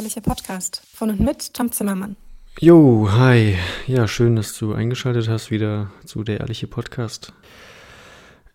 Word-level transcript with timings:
ehrliche 0.00 0.22
Podcast 0.22 0.80
von 0.94 1.10
und 1.10 1.20
mit 1.20 1.52
Tom 1.52 1.70
Zimmermann. 1.72 2.16
Jo, 2.58 3.10
hi. 3.12 3.58
Ja, 3.86 4.08
schön, 4.08 4.34
dass 4.34 4.56
du 4.56 4.72
eingeschaltet 4.72 5.28
hast 5.28 5.50
wieder 5.50 5.90
zu 6.06 6.24
der 6.24 6.40
ehrliche 6.40 6.66
Podcast. 6.66 7.34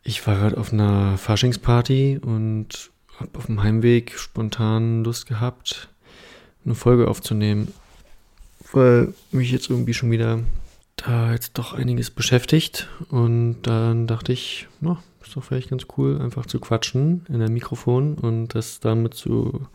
Ich 0.02 0.25
war 0.25 0.38
gerade 0.38 0.57
auf 0.57 0.73
einer 0.73 1.20
Faschingsparty 1.20 2.20
und 2.20 2.89
habe 3.20 3.38
auf 3.38 3.45
dem 3.45 3.61
Heimweg 3.61 4.17
spontan 4.17 5.03
Lust 5.03 5.27
gehabt, 5.27 5.89
eine 6.66 6.73
Folge 6.73 7.07
aufzunehmen, 7.07 7.71
weil 8.71 9.13
mich 9.30 9.52
jetzt 9.52 9.70
irgendwie 9.70 9.93
schon 9.93 10.09
wieder 10.09 10.39
da 10.95 11.31
jetzt 11.31 11.59
doch 11.59 11.73
einiges 11.73 12.09
beschäftigt 12.09 12.89
und 13.12 13.62
dann 13.62 14.07
dachte 14.07 14.34
ich, 14.34 14.67
na, 14.81 14.98
ist 15.23 15.35
doch 15.35 15.43
vielleicht 15.43 15.70
ganz 15.70 15.85
cool, 15.95 16.20
einfach 16.20 16.48
zu 16.48 16.59
quatschen 16.59 17.23
in 17.30 17.39
ein 17.39 17.53
Mikrofon 17.53 18.16
und 18.16 18.55
das 18.55 18.80
damit 18.80 19.13
zu 19.13 19.67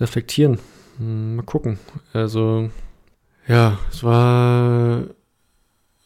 reflektieren. 0.00 0.58
Hm, 0.98 1.36
mal 1.36 1.42
gucken. 1.42 1.78
Also, 2.12 2.70
ja, 3.46 3.78
es 3.90 4.02
war 4.02 5.04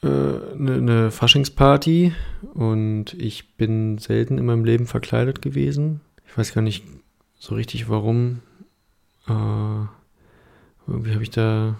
eine 0.02 0.10
äh, 0.10 0.56
ne, 0.56 0.80
ne 0.80 1.10
Faschingsparty 1.10 2.12
und 2.55 3.15
ich 3.15 3.56
bin 3.56 3.98
selten 3.98 4.38
in 4.38 4.46
meinem 4.46 4.65
Leben 4.65 4.87
verkleidet 4.87 5.43
gewesen. 5.43 6.01
Ich 6.27 6.37
weiß 6.37 6.55
gar 6.55 6.62
nicht 6.62 6.84
so 7.38 7.55
richtig 7.55 7.88
warum. 7.88 8.41
Äh, 9.27 9.87
irgendwie 10.87 11.12
habe 11.12 11.23
ich 11.23 11.30
da 11.30 11.77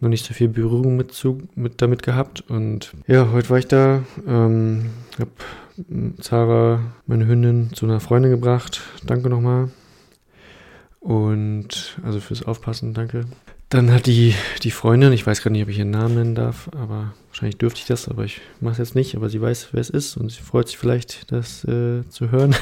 noch 0.00 0.08
nicht 0.08 0.24
so 0.24 0.34
viel 0.34 0.48
Berührung 0.48 0.96
mit, 0.96 1.12
zu, 1.12 1.42
mit 1.54 1.80
damit 1.80 2.02
gehabt. 2.02 2.42
Und 2.48 2.92
ja, 3.06 3.30
heute 3.32 3.50
war 3.50 3.58
ich 3.58 3.68
da, 3.68 4.02
ähm, 4.26 4.90
habe 5.18 5.30
Zara, 6.20 6.80
meine 7.06 7.26
Hündin, 7.26 7.70
zu 7.72 7.86
einer 7.86 8.00
Freundin 8.00 8.30
gebracht. 8.30 8.82
Danke 9.06 9.28
nochmal. 9.28 9.70
Und 11.02 11.98
also 12.04 12.20
fürs 12.20 12.44
Aufpassen, 12.44 12.94
danke. 12.94 13.24
Dann 13.68 13.90
hat 13.90 14.06
die, 14.06 14.34
die 14.62 14.70
Freundin, 14.70 15.12
ich 15.12 15.26
weiß 15.26 15.42
gar 15.42 15.50
nicht, 15.50 15.62
ob 15.62 15.68
ich 15.68 15.78
ihren 15.78 15.90
Namen 15.90 16.14
nennen 16.14 16.34
darf, 16.36 16.68
aber 16.76 17.14
wahrscheinlich 17.28 17.58
dürfte 17.58 17.80
ich 17.80 17.86
das, 17.86 18.08
aber 18.08 18.24
ich 18.24 18.40
mache 18.60 18.72
es 18.72 18.78
jetzt 18.78 18.94
nicht, 18.94 19.16
aber 19.16 19.28
sie 19.28 19.40
weiß, 19.40 19.70
wer 19.72 19.80
es 19.80 19.90
ist 19.90 20.16
und 20.16 20.30
sie 20.30 20.42
freut 20.42 20.68
sich 20.68 20.78
vielleicht, 20.78 21.32
das 21.32 21.64
äh, 21.64 22.08
zu 22.08 22.30
hören. 22.30 22.54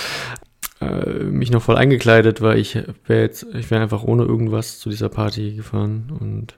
äh, 0.80 1.24
mich 1.24 1.50
noch 1.50 1.60
voll 1.60 1.76
eingekleidet, 1.76 2.40
weil 2.40 2.58
ich 2.58 2.78
wäre 3.06 3.20
jetzt, 3.20 3.46
ich 3.52 3.70
wäre 3.70 3.82
einfach 3.82 4.02
ohne 4.02 4.22
irgendwas 4.22 4.78
zu 4.78 4.88
dieser 4.88 5.10
Party 5.10 5.54
gefahren 5.56 6.10
und 6.18 6.56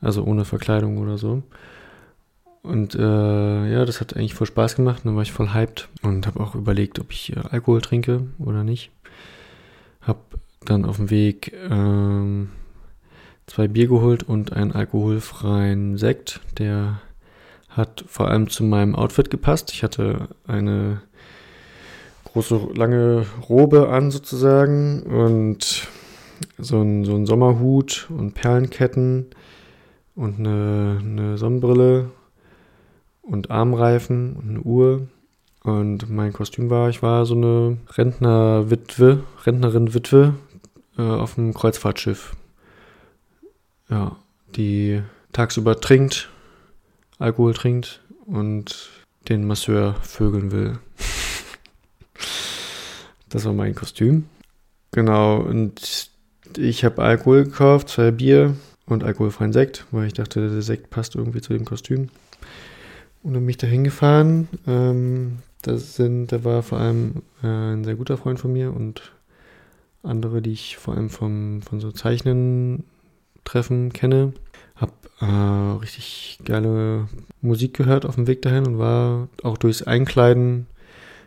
also 0.00 0.24
ohne 0.24 0.46
Verkleidung 0.46 0.96
oder 0.96 1.18
so. 1.18 1.42
Und 2.62 2.94
äh, 2.94 3.72
ja, 3.72 3.84
das 3.84 4.00
hat 4.00 4.16
eigentlich 4.16 4.34
voll 4.34 4.46
Spaß 4.46 4.76
gemacht. 4.76 5.02
Dann 5.04 5.14
war 5.14 5.22
ich 5.22 5.32
voll 5.32 5.52
hyped 5.52 5.88
und 6.02 6.26
habe 6.26 6.40
auch 6.40 6.54
überlegt, 6.54 6.98
ob 6.98 7.12
ich 7.12 7.36
äh, 7.36 7.40
Alkohol 7.50 7.80
trinke 7.80 8.26
oder 8.38 8.64
nicht. 8.64 8.90
Dann 10.64 10.84
auf 10.84 10.96
dem 10.96 11.10
Weg 11.10 11.52
ähm, 11.70 12.50
zwei 13.46 13.68
Bier 13.68 13.88
geholt 13.88 14.22
und 14.22 14.52
einen 14.52 14.72
alkoholfreien 14.72 15.96
Sekt. 15.96 16.40
Der 16.58 17.00
hat 17.68 18.04
vor 18.06 18.28
allem 18.28 18.48
zu 18.48 18.64
meinem 18.64 18.94
Outfit 18.94 19.30
gepasst. 19.30 19.72
Ich 19.72 19.82
hatte 19.82 20.28
eine 20.46 21.02
große, 22.24 22.68
lange 22.74 23.26
Robe 23.48 23.88
an 23.88 24.10
sozusagen 24.10 25.02
und 25.02 25.88
so 26.58 26.80
ein, 26.80 27.04
so 27.04 27.14
ein 27.14 27.26
Sommerhut 27.26 28.08
und 28.10 28.34
Perlenketten 28.34 29.26
und 30.14 30.38
eine, 30.38 30.98
eine 31.00 31.38
Sonnenbrille 31.38 32.10
und 33.22 33.50
Armreifen 33.50 34.36
und 34.36 34.50
eine 34.50 34.60
Uhr. 34.60 35.08
Und 35.62 36.08
mein 36.08 36.32
Kostüm 36.32 36.70
war, 36.70 36.88
ich 36.88 37.02
war 37.02 37.26
so 37.26 37.34
eine 37.34 37.78
Rentnerwitwe, 37.96 39.24
Rentnerin-Witwe 39.44 40.34
äh, 40.98 41.02
auf 41.02 41.38
einem 41.38 41.54
Kreuzfahrtschiff. 41.54 42.36
Ja, 43.88 44.16
die 44.56 45.02
tagsüber 45.32 45.80
trinkt, 45.80 46.28
Alkohol 47.18 47.54
trinkt 47.54 48.02
und 48.26 48.90
den 49.28 49.46
Masseur 49.46 49.94
vögeln 50.02 50.52
will. 50.52 50.78
das 53.28 53.44
war 53.44 53.52
mein 53.52 53.74
Kostüm. 53.74 54.26
Genau, 54.90 55.38
und 55.38 56.10
ich 56.56 56.84
habe 56.84 57.02
Alkohol 57.02 57.44
gekauft, 57.44 57.90
zwei 57.90 58.10
Bier 58.10 58.54
und 58.86 59.04
alkoholfreien 59.04 59.52
Sekt, 59.52 59.86
weil 59.90 60.06
ich 60.06 60.14
dachte, 60.14 60.48
der 60.48 60.62
Sekt 60.62 60.90
passt 60.90 61.14
irgendwie 61.14 61.40
zu 61.40 61.52
dem 61.52 61.64
Kostüm. 61.64 62.08
Und 63.22 63.34
dann 63.34 63.42
bin 63.42 63.50
ich 63.50 63.58
da 63.58 63.66
hingefahren. 63.66 64.48
Ähm, 64.66 65.38
das 65.62 65.96
sind, 65.96 66.28
da 66.28 66.44
war 66.44 66.62
vor 66.62 66.78
allem 66.78 67.22
äh, 67.42 67.46
ein 67.46 67.84
sehr 67.84 67.96
guter 67.96 68.16
Freund 68.16 68.38
von 68.38 68.52
mir 68.52 68.72
und 68.72 69.12
andere, 70.02 70.42
die 70.42 70.52
ich 70.52 70.76
vor 70.76 70.94
allem 70.94 71.10
vom, 71.10 71.62
von 71.62 71.80
so 71.80 71.92
Zeichnen-Treffen 71.92 73.92
kenne. 73.92 74.32
Hab 74.76 74.92
äh, 75.20 75.24
richtig 75.80 76.38
geile 76.44 77.08
Musik 77.40 77.74
gehört 77.74 78.06
auf 78.06 78.14
dem 78.14 78.26
Weg 78.26 78.42
dahin 78.42 78.66
und 78.66 78.78
war 78.78 79.28
auch 79.42 79.58
durchs 79.58 79.82
Einkleiden. 79.82 80.66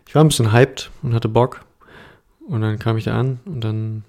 Ich 0.08 0.16
war 0.16 0.24
ein 0.24 0.30
bisschen 0.30 0.54
hyped 0.54 0.92
und 1.04 1.14
hatte 1.14 1.30
Bock. 1.30 1.66
Und 2.48 2.62
dann 2.62 2.80
kam 2.80 2.98
ich 2.98 3.06
da 3.06 3.20
an 3.20 3.40
und 3.46 3.62
dann 3.62 4.04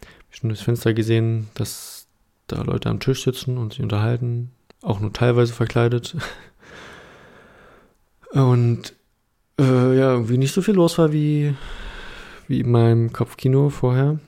habe 0.00 0.10
ich 0.30 0.38
schon 0.38 0.48
durchs 0.48 0.64
Fenster 0.64 0.94
gesehen, 0.94 1.48
dass 1.54 2.06
da 2.46 2.62
Leute 2.62 2.88
am 2.90 3.00
Tisch 3.00 3.24
sitzen 3.24 3.58
und 3.58 3.74
sich 3.74 3.82
unterhalten. 3.82 4.50
Auch 4.82 5.00
nur 5.00 5.12
teilweise 5.12 5.52
verkleidet. 5.52 6.16
Und 8.32 8.94
äh, 9.60 9.96
ja, 9.96 10.12
irgendwie 10.12 10.38
nicht 10.38 10.52
so 10.52 10.60
viel 10.60 10.74
los 10.74 10.98
war 10.98 11.12
wie, 11.12 11.54
wie 12.48 12.60
in 12.60 12.70
meinem 12.70 13.12
Kopfkino 13.12 13.70
vorher. 13.70 14.18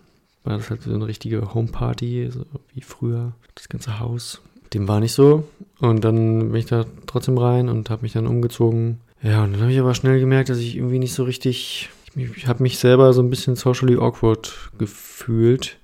War 0.44 0.56
das 0.56 0.70
halt 0.70 0.82
so 0.82 0.94
eine 0.94 1.06
richtige 1.06 1.54
Homeparty, 1.54 2.30
so 2.30 2.44
wie 2.72 2.80
früher, 2.80 3.32
das 3.54 3.68
ganze 3.68 3.98
Haus. 3.98 4.40
Dem 4.74 4.88
war 4.88 5.00
nicht 5.00 5.12
so. 5.12 5.44
Und 5.80 6.04
dann 6.04 6.50
bin 6.52 6.56
ich 6.56 6.66
da 6.66 6.84
trotzdem 7.06 7.38
rein 7.38 7.68
und 7.68 7.90
habe 7.90 8.02
mich 8.02 8.12
dann 8.12 8.26
umgezogen. 8.26 9.00
Ja, 9.22 9.44
und 9.44 9.52
dann 9.52 9.62
habe 9.62 9.72
ich 9.72 9.80
aber 9.80 9.94
schnell 9.94 10.20
gemerkt, 10.20 10.48
dass 10.48 10.58
ich 10.58 10.76
irgendwie 10.76 10.98
nicht 10.98 11.14
so 11.14 11.24
richtig. 11.24 11.88
Ich, 12.14 12.36
ich 12.36 12.46
habe 12.46 12.62
mich 12.62 12.78
selber 12.78 13.12
so 13.12 13.22
ein 13.22 13.30
bisschen 13.30 13.56
socially 13.56 13.96
awkward 13.96 14.70
gefühlt. 14.78 15.78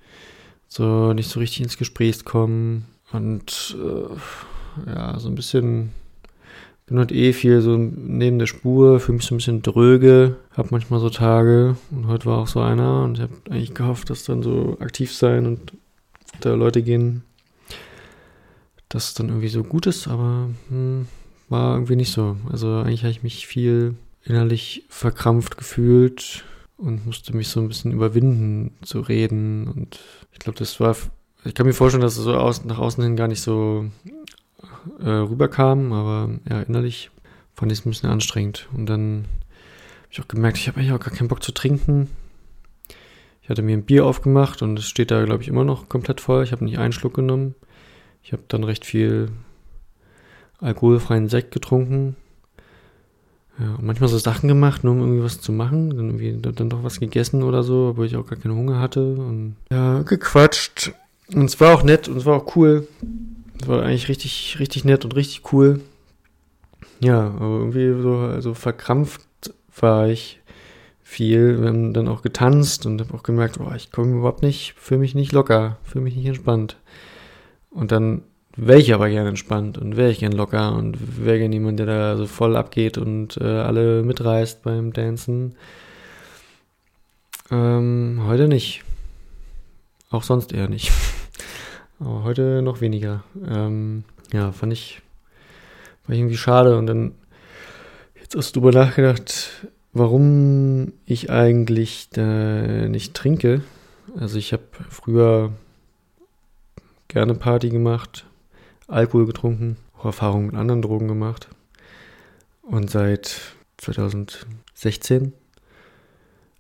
So 0.69 1.13
nicht 1.13 1.29
so 1.29 1.41
richtig 1.41 1.63
ins 1.63 1.77
Gespräch 1.77 2.25
kommen. 2.25 2.87
Und 3.13 3.77
äh, 3.79 4.91
ja, 4.91 5.19
so 5.19 5.29
ein 5.29 5.35
bisschen 5.35 5.91
bin 6.87 6.99
halt 6.99 7.13
eh 7.13 7.33
viel 7.33 7.61
so 7.61 7.77
neben 7.77 8.39
der 8.39 8.47
Spur, 8.47 9.01
für 9.01 9.13
mich 9.13 9.25
so 9.25 9.35
ein 9.35 9.39
bisschen 9.39 9.63
dröge, 9.63 10.37
hab 10.57 10.71
manchmal 10.71 11.01
so 11.01 11.11
Tage 11.11 11.77
und 11.91 12.07
heute 12.07 12.27
war 12.27 12.39
auch 12.39 12.49
so 12.49 12.61
einer 12.61 13.05
und 13.05 13.15
ich 13.17 13.23
habe 13.23 13.33
eigentlich 13.51 13.75
gehofft, 13.75 14.11
dass 14.11 14.25
dann 14.25 14.43
so 14.43 14.77
aktiv 14.81 15.15
sein 15.15 15.47
und 15.47 15.73
da 16.41 16.55
Leute 16.55 16.83
gehen, 16.83 17.23
dass 18.89 19.09
es 19.09 19.15
dann 19.15 19.29
irgendwie 19.29 19.49
so 19.49 19.63
gut 19.63 19.87
ist, 19.87 20.09
aber 20.09 20.51
hm, 20.69 21.07
war 21.49 21.75
irgendwie 21.75 21.97
nicht 21.97 22.13
so. 22.13 22.37
Also 22.51 22.69
eigentlich 22.79 23.03
habe 23.03 23.13
ich 23.13 23.23
mich 23.23 23.47
viel 23.47 23.95
innerlich 24.25 24.85
verkrampft 24.89 25.57
gefühlt 25.57 26.45
und 26.77 27.07
musste 27.07 27.37
mich 27.37 27.49
so 27.49 27.61
ein 27.61 27.69
bisschen 27.69 27.93
überwinden 27.93 28.73
zu 28.83 29.01
reden 29.01 29.69
und 29.69 29.99
ich 30.33 30.39
glaube, 30.39 30.59
das 30.59 30.81
war 30.81 30.97
ich 31.45 31.55
kann 31.55 31.67
mir 31.67 31.73
vorstellen, 31.73 32.03
dass 32.03 32.17
es 32.17 32.25
so 32.25 32.35
aus, 32.35 32.65
nach 32.65 32.79
außen 32.79 33.03
hin 33.03 33.17
gar 33.17 33.29
nicht 33.29 33.41
so 33.41 33.87
äh, 35.01 35.09
rüberkam, 35.09 35.93
aber 35.93 36.31
ja, 36.49 36.63
innerlich 36.63 37.11
fand 37.55 37.73
ich 37.73 37.79
es 37.79 37.87
ein 37.87 37.91
bisschen 37.91 38.11
anstrengend. 38.11 38.69
Und 38.75 38.87
dann 38.87 39.25
habe 40.03 40.09
ich 40.11 40.21
auch 40.21 40.29
gemerkt, 40.29 40.59
ich 40.59 40.69
habe 40.69 40.79
eigentlich 40.79 40.93
auch 40.93 41.01
gar 41.01 41.15
keinen 41.15 41.29
Bock 41.29 41.43
zu 41.43 41.53
trinken. 41.53 42.09
Ich 43.43 43.49
hatte 43.49 43.63
mir 43.63 43.77
ein 43.77 43.85
Bier 43.85 44.07
aufgemacht 44.07 44.63
und 44.63 44.79
es 44.79 44.87
steht 44.87 45.11
da, 45.11 45.25
glaube 45.25 45.43
ich, 45.43 45.49
immer 45.49 45.65
noch 45.65 45.89
komplett 45.89 46.21
voll. 46.21 46.45
Ich 46.45 46.53
habe 46.53 46.65
nicht 46.65 46.79
einen 46.79 46.93
Schluck 46.93 47.15
genommen. 47.15 47.55
Ich 48.23 48.33
habe 48.33 48.43
dann 48.49 48.63
recht 48.63 48.85
viel 48.85 49.31
alkoholfreien 50.61 51.29
Sekt 51.29 51.51
getrunken. 51.51 52.17
Ja, 53.59 53.77
manchmal 53.81 54.09
so 54.09 54.19
Sachen 54.19 54.49
gemacht, 54.49 54.85
nur 54.85 54.95
um 54.95 55.01
irgendwie 55.01 55.25
was 55.25 55.41
zu 55.41 55.53
machen. 55.53 55.91
Dann 55.91 56.07
irgendwie 56.07 56.39
dann 56.41 56.71
doch 56.71 56.85
was 56.85 57.01
gegessen 57.01 57.43
oder 57.43 57.63
so, 57.63 57.89
obwohl 57.91 58.07
ich 58.07 58.17
auch 58.17 58.27
gar 58.27 58.39
keinen 58.39 58.55
Hunger 58.55 58.79
hatte. 58.79 59.15
Und 59.15 59.57
ja, 59.71 60.03
gequatscht. 60.03 60.93
Und 61.35 61.47
es 61.47 61.61
war 61.61 61.75
auch 61.75 61.83
nett 61.83 62.09
und 62.09 62.17
es 62.17 62.25
war 62.25 62.37
auch 62.37 62.57
cool. 62.57 62.87
Das 63.63 63.69
war 63.69 63.85
eigentlich 63.85 64.09
richtig, 64.09 64.57
richtig 64.59 64.85
nett 64.85 65.05
und 65.05 65.15
richtig 65.15 65.53
cool. 65.53 65.81
Ja, 66.99 67.29
aber 67.29 67.59
irgendwie 67.59 68.03
so 68.03 68.17
also 68.17 68.55
verkrampft 68.55 69.23
war 69.79 70.09
ich 70.09 70.41
viel. 71.01 71.61
Wir 71.61 71.69
haben 71.69 71.95
dann 71.95 72.09
auch 72.09 72.23
getanzt 72.23 72.87
und 72.87 73.01
habe 73.01 73.15
auch 73.15 73.23
gemerkt, 73.23 73.61
oh, 73.61 73.73
ich 73.77 73.93
komme 73.93 74.17
überhaupt 74.17 74.43
nicht, 74.43 74.75
fühle 74.77 74.99
mich 74.99 75.15
nicht 75.15 75.31
locker, 75.31 75.79
fühle 75.85 76.03
mich 76.03 76.17
nicht 76.17 76.27
entspannt. 76.27 76.77
Und 77.71 77.93
dann 77.93 78.23
wäre 78.57 78.81
ich 78.81 78.93
aber 78.93 79.09
gerne 79.09 79.29
entspannt 79.29 79.79
und 79.79 79.97
wäre 79.97 80.11
ich 80.11 80.19
gern 80.19 80.33
locker 80.33 80.75
und 80.75 81.25
wäre 81.25 81.39
gerne 81.39 81.55
jemand, 81.55 81.79
der 81.79 81.87
da 81.87 82.17
so 82.17 82.27
voll 82.27 82.57
abgeht 82.57 82.99
und 82.99 83.37
äh, 83.37 83.45
alle 83.45 84.03
mitreißt 84.03 84.65
beim 84.65 84.93
Dancen. 84.93 85.55
Ähm, 87.53 88.23
heute 88.27 88.49
nicht. 88.49 88.83
Auch 90.11 90.25
sonst 90.25 90.53
eher 90.53 90.69
nicht. 90.69 90.91
Aber 92.05 92.25
heute 92.25 92.63
noch 92.63 92.81
weniger. 92.81 93.23
Ähm, 93.49 94.03
ja, 94.33 94.51
fand 94.51 94.73
ich, 94.73 95.03
war 96.07 96.17
irgendwie 96.17 96.37
schade. 96.37 96.77
Und 96.77 96.89
dann, 96.89 97.15
jetzt 98.21 98.35
hast 98.35 98.57
du 98.57 98.61
darüber 98.61 98.77
nachgedacht, 98.77 99.69
warum 99.93 100.93
ich 101.07 101.31
eigentlich 101.31 102.09
da 102.11 102.89
nicht 102.89 103.15
trinke. 103.15 103.63
Also 104.19 104.37
ich 104.37 104.53
habe 104.53 104.65
früher 104.91 105.53
gerne 107.07 107.35
Party 107.35 107.69
gemacht, 107.69 108.27
Alkohol 108.89 109.27
getrunken, 109.27 109.77
auch 109.97 110.07
Erfahrungen 110.07 110.47
mit 110.47 110.57
anderen 110.57 110.83
Drogen 110.83 111.07
gemacht. 111.07 111.49
Und 112.63 112.91
seit 112.91 113.41
2016 113.77 115.35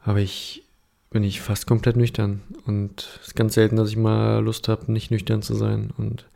habe 0.02 0.20
ich, 0.20 0.62
bin 1.12 1.24
ich 1.24 1.40
fast 1.40 1.66
komplett 1.66 1.96
nüchtern. 1.96 2.42
Und 2.66 3.18
es 3.20 3.28
ist 3.28 3.36
ganz 3.36 3.54
selten, 3.54 3.76
dass 3.76 3.90
ich 3.90 3.96
mal 3.96 4.38
Lust 4.38 4.68
habe, 4.68 4.90
nicht 4.90 5.10
nüchtern 5.10 5.42
zu 5.42 5.54
sein. 5.54 5.92
Und 5.96 6.26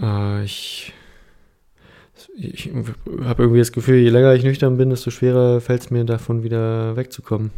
äh, 0.00 0.44
ich, 0.44 0.92
ich 2.36 2.70
habe 3.22 3.42
irgendwie 3.42 3.60
das 3.60 3.72
Gefühl, 3.72 3.96
je 3.96 4.10
länger 4.10 4.34
ich 4.34 4.44
nüchtern 4.44 4.76
bin, 4.76 4.90
desto 4.90 5.10
schwerer 5.10 5.60
fällt 5.60 5.82
es 5.82 5.90
mir 5.90 6.04
davon 6.04 6.42
wieder 6.42 6.96
wegzukommen. 6.96 7.50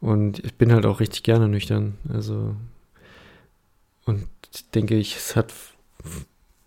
Und 0.00 0.44
ich 0.44 0.54
bin 0.54 0.72
halt 0.72 0.86
auch 0.86 1.00
richtig 1.00 1.22
gerne 1.22 1.48
nüchtern. 1.48 1.94
Also, 2.12 2.56
und 4.04 4.26
denke 4.74 4.96
ich, 4.96 5.16
es 5.16 5.36
hat, 5.36 5.52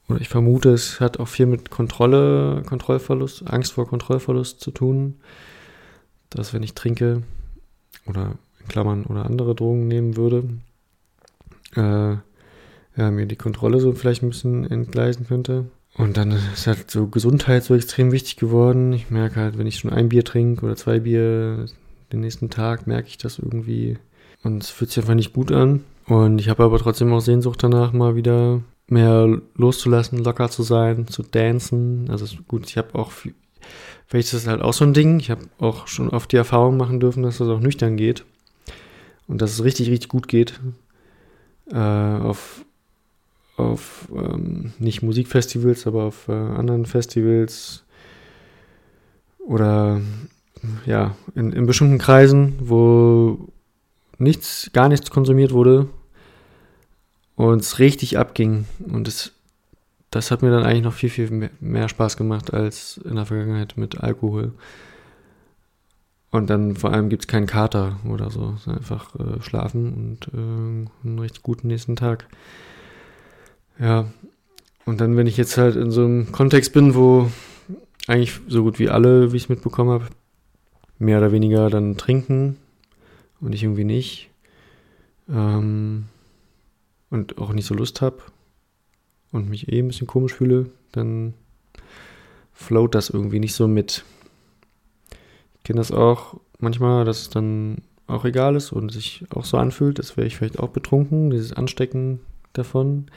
oder 0.10 0.22
ich 0.22 0.30
vermute, 0.30 0.70
es 0.70 1.00
hat 1.00 1.20
auch 1.20 1.28
viel 1.28 1.46
mit 1.46 1.70
Kontrolle, 1.70 2.64
Kontrollverlust, 2.66 3.48
Angst 3.48 3.74
vor 3.74 3.88
Kontrollverlust 3.88 4.60
zu 4.60 4.72
tun. 4.72 5.20
Dass 6.30 6.54
wenn 6.54 6.64
ich 6.64 6.74
trinke 6.74 7.24
oder 8.08 8.36
in 8.60 8.68
Klammern 8.68 9.06
oder 9.06 9.26
andere 9.26 9.56
Drogen 9.56 9.88
nehmen 9.88 10.18
würde, 10.18 10.44
äh, 11.76 12.16
ja, 12.98 13.12
mir 13.12 13.26
die 13.26 13.36
Kontrolle 13.36 13.80
so 13.80 13.94
vielleicht 13.94 14.24
ein 14.24 14.30
bisschen 14.30 14.70
entgleisen 14.70 15.28
könnte. 15.28 15.66
Und 15.98 16.18
dann 16.18 16.32
ist 16.32 16.68
halt 16.68 16.92
so 16.92 17.08
Gesundheit 17.08 17.64
so 17.64 17.76
extrem 17.76 18.12
wichtig 18.12 18.36
geworden. 18.36 18.94
Ich 18.94 19.10
merke 19.10 19.38
halt, 19.38 19.58
wenn 19.58 19.68
ich 19.68 19.80
schon 19.80 19.92
ein 19.92 20.10
Bier 20.10 20.24
trinke 20.24 20.66
oder 20.66 20.76
zwei 20.76 21.00
Bier, 21.00 21.66
den 22.12 22.20
nächsten 22.20 22.50
Tag 22.50 22.86
merke 22.88 23.08
ich 23.08 23.18
das 23.18 23.40
irgendwie. 23.40 23.98
Und 24.44 24.64
es 24.64 24.70
fühlt 24.70 24.92
sich 24.92 25.04
einfach 25.04 25.16
nicht 25.16 25.34
gut 25.34 25.52
an. 25.52 25.84
Und 26.06 26.40
ich 26.40 26.50
habe 26.50 26.64
aber 26.64 26.78
trotzdem 26.78 27.12
auch 27.14 27.20
Sehnsucht 27.20 27.64
danach, 27.64 27.94
mal 27.94 28.16
wieder 28.16 28.62
mehr 28.88 29.42
loszulassen, 29.56 30.24
locker 30.24 30.50
zu 30.50 30.64
sein, 30.64 31.08
zu 31.08 31.24
dancen. 31.24 32.10
Also 32.10 32.26
gut, 32.48 32.66
ich 32.68 32.78
habe 32.78 32.96
auch, 32.96 33.12
vielleicht 34.08 34.34
ist 34.34 34.46
das 34.46 34.48
halt 34.48 34.62
auch 34.62 34.74
so 34.74 34.86
ein 34.86 34.94
Ding. 34.94 35.20
Ich 35.20 35.30
habe 35.30 35.46
auch 35.60 35.88
schon 35.88 36.10
oft 36.10 36.32
die 36.32 36.38
Erfahrung 36.38 36.78
machen 36.78 37.00
dürfen, 37.00 37.24
dass 37.24 37.38
das 37.38 37.48
auch 37.50 37.60
nüchtern 37.60 37.98
geht. 37.98 38.26
Und 39.28 39.42
dass 39.42 39.52
es 39.52 39.64
richtig, 39.64 39.90
richtig 39.90 40.10
gut 40.10 40.28
geht. 40.28 40.60
Äh, 41.72 41.76
auf 41.76 42.64
auf 43.58 44.08
ähm, 44.16 44.74
nicht 44.78 45.02
Musikfestivals, 45.02 45.88
aber 45.88 46.04
auf 46.04 46.28
äh, 46.28 46.32
anderen 46.32 46.86
Festivals 46.86 47.84
oder 49.40 50.00
ja, 50.86 51.16
in, 51.36 51.52
in 51.52 51.66
bestimmten 51.66 51.98
Kreisen, 51.98 52.56
wo 52.60 53.50
nichts, 54.18 54.70
gar 54.74 54.90
nichts 54.90 55.10
konsumiert 55.10 55.52
wurde 55.52 55.88
und 57.36 57.62
es 57.62 57.80
richtig 57.80 58.18
abging. 58.18 58.66
Und 58.80 59.08
das, 59.08 59.34
das 60.18 60.32
hat 60.32 60.42
mir 60.42 60.50
dann 60.50 60.64
eigentlich 60.64 60.84
noch 60.84 60.94
viel, 60.94 61.12
viel 61.12 61.52
mehr, 61.60 61.88
Spaß 61.88 62.18
gemacht 62.18 62.52
als 62.52 62.98
in 62.98 63.16
der 63.16 63.28
Vergangenheit 63.28 63.76
mit 63.78 64.02
Alkohol. 64.02 64.52
Und 66.32 66.50
dann 66.50 66.76
vor 66.76 66.92
allem 66.92 67.10
gibt 67.10 67.24
es 67.24 67.28
keinen 67.28 67.46
Kater 67.46 68.00
oder 68.04 68.32
so. 68.32 68.56
einfach 68.66 69.14
äh, 69.16 69.42
schlafen 69.42 69.94
und 69.94 70.28
äh, 70.34 71.08
einen 71.08 71.20
richtig 71.20 71.44
guten 71.44 71.68
nächsten 71.68 71.96
Tag. 71.96 72.28
Ja. 73.80 74.12
Und 74.86 75.02
dann, 75.02 75.18
wenn 75.18 75.28
ich 75.28 75.38
jetzt 75.38 75.56
halt 75.58 75.76
in 75.76 75.92
so 75.92 76.04
einem 76.04 76.32
Kontext 76.32 76.74
bin, 76.74 76.96
wo 76.96 77.30
eigentlich 78.08 78.40
so 78.48 78.64
gut 78.64 78.80
wie 78.80 78.90
alle, 78.90 79.32
wie 79.34 79.38
ich 79.38 79.44
es 79.44 79.50
mitbekommen 79.50 79.92
habe, 79.92 80.08
mehr 80.98 81.20
oder 81.20 81.32
weniger 81.32 81.70
dann 81.70 81.96
trinken 81.96 82.58
und 83.40 83.54
ich 83.54 83.62
irgendwie 83.62 83.84
nicht. 83.84 84.32
Ähm, 85.30 86.06
und 87.12 87.38
auch 87.38 87.54
nicht 87.54 87.68
so 87.68 87.76
Lust 87.76 88.02
habe 88.02 88.18
und 89.32 89.50
mich 89.50 89.72
eh 89.72 89.80
ein 89.80 89.88
bisschen 89.88 90.08
komisch 90.08 90.34
fühle, 90.34 90.70
dann 90.92 91.34
float 92.54 92.96
das 92.96 93.10
irgendwie 93.10 93.40
nicht 93.40 93.54
so 93.54 93.68
mit. 93.68 94.04
Ich 95.58 95.64
kenne 95.64 95.80
das 95.80 95.92
auch 95.92 96.40
manchmal, 96.60 97.06
dass 97.06 97.22
es 97.22 97.30
dann 97.30 97.78
auch 98.08 98.26
egal 98.26 98.56
ist 98.56 98.72
und 98.72 98.92
sich 98.92 99.26
auch 99.30 99.46
so 99.46 99.58
anfühlt, 99.58 100.00
als 100.00 100.18
wäre 100.18 100.28
ich 100.28 100.38
vielleicht 100.38 100.60
auch 100.60 100.70
betrunken, 100.70 101.30
dieses 101.30 101.54
Anstecken 101.54 102.20
davon. 102.54 103.08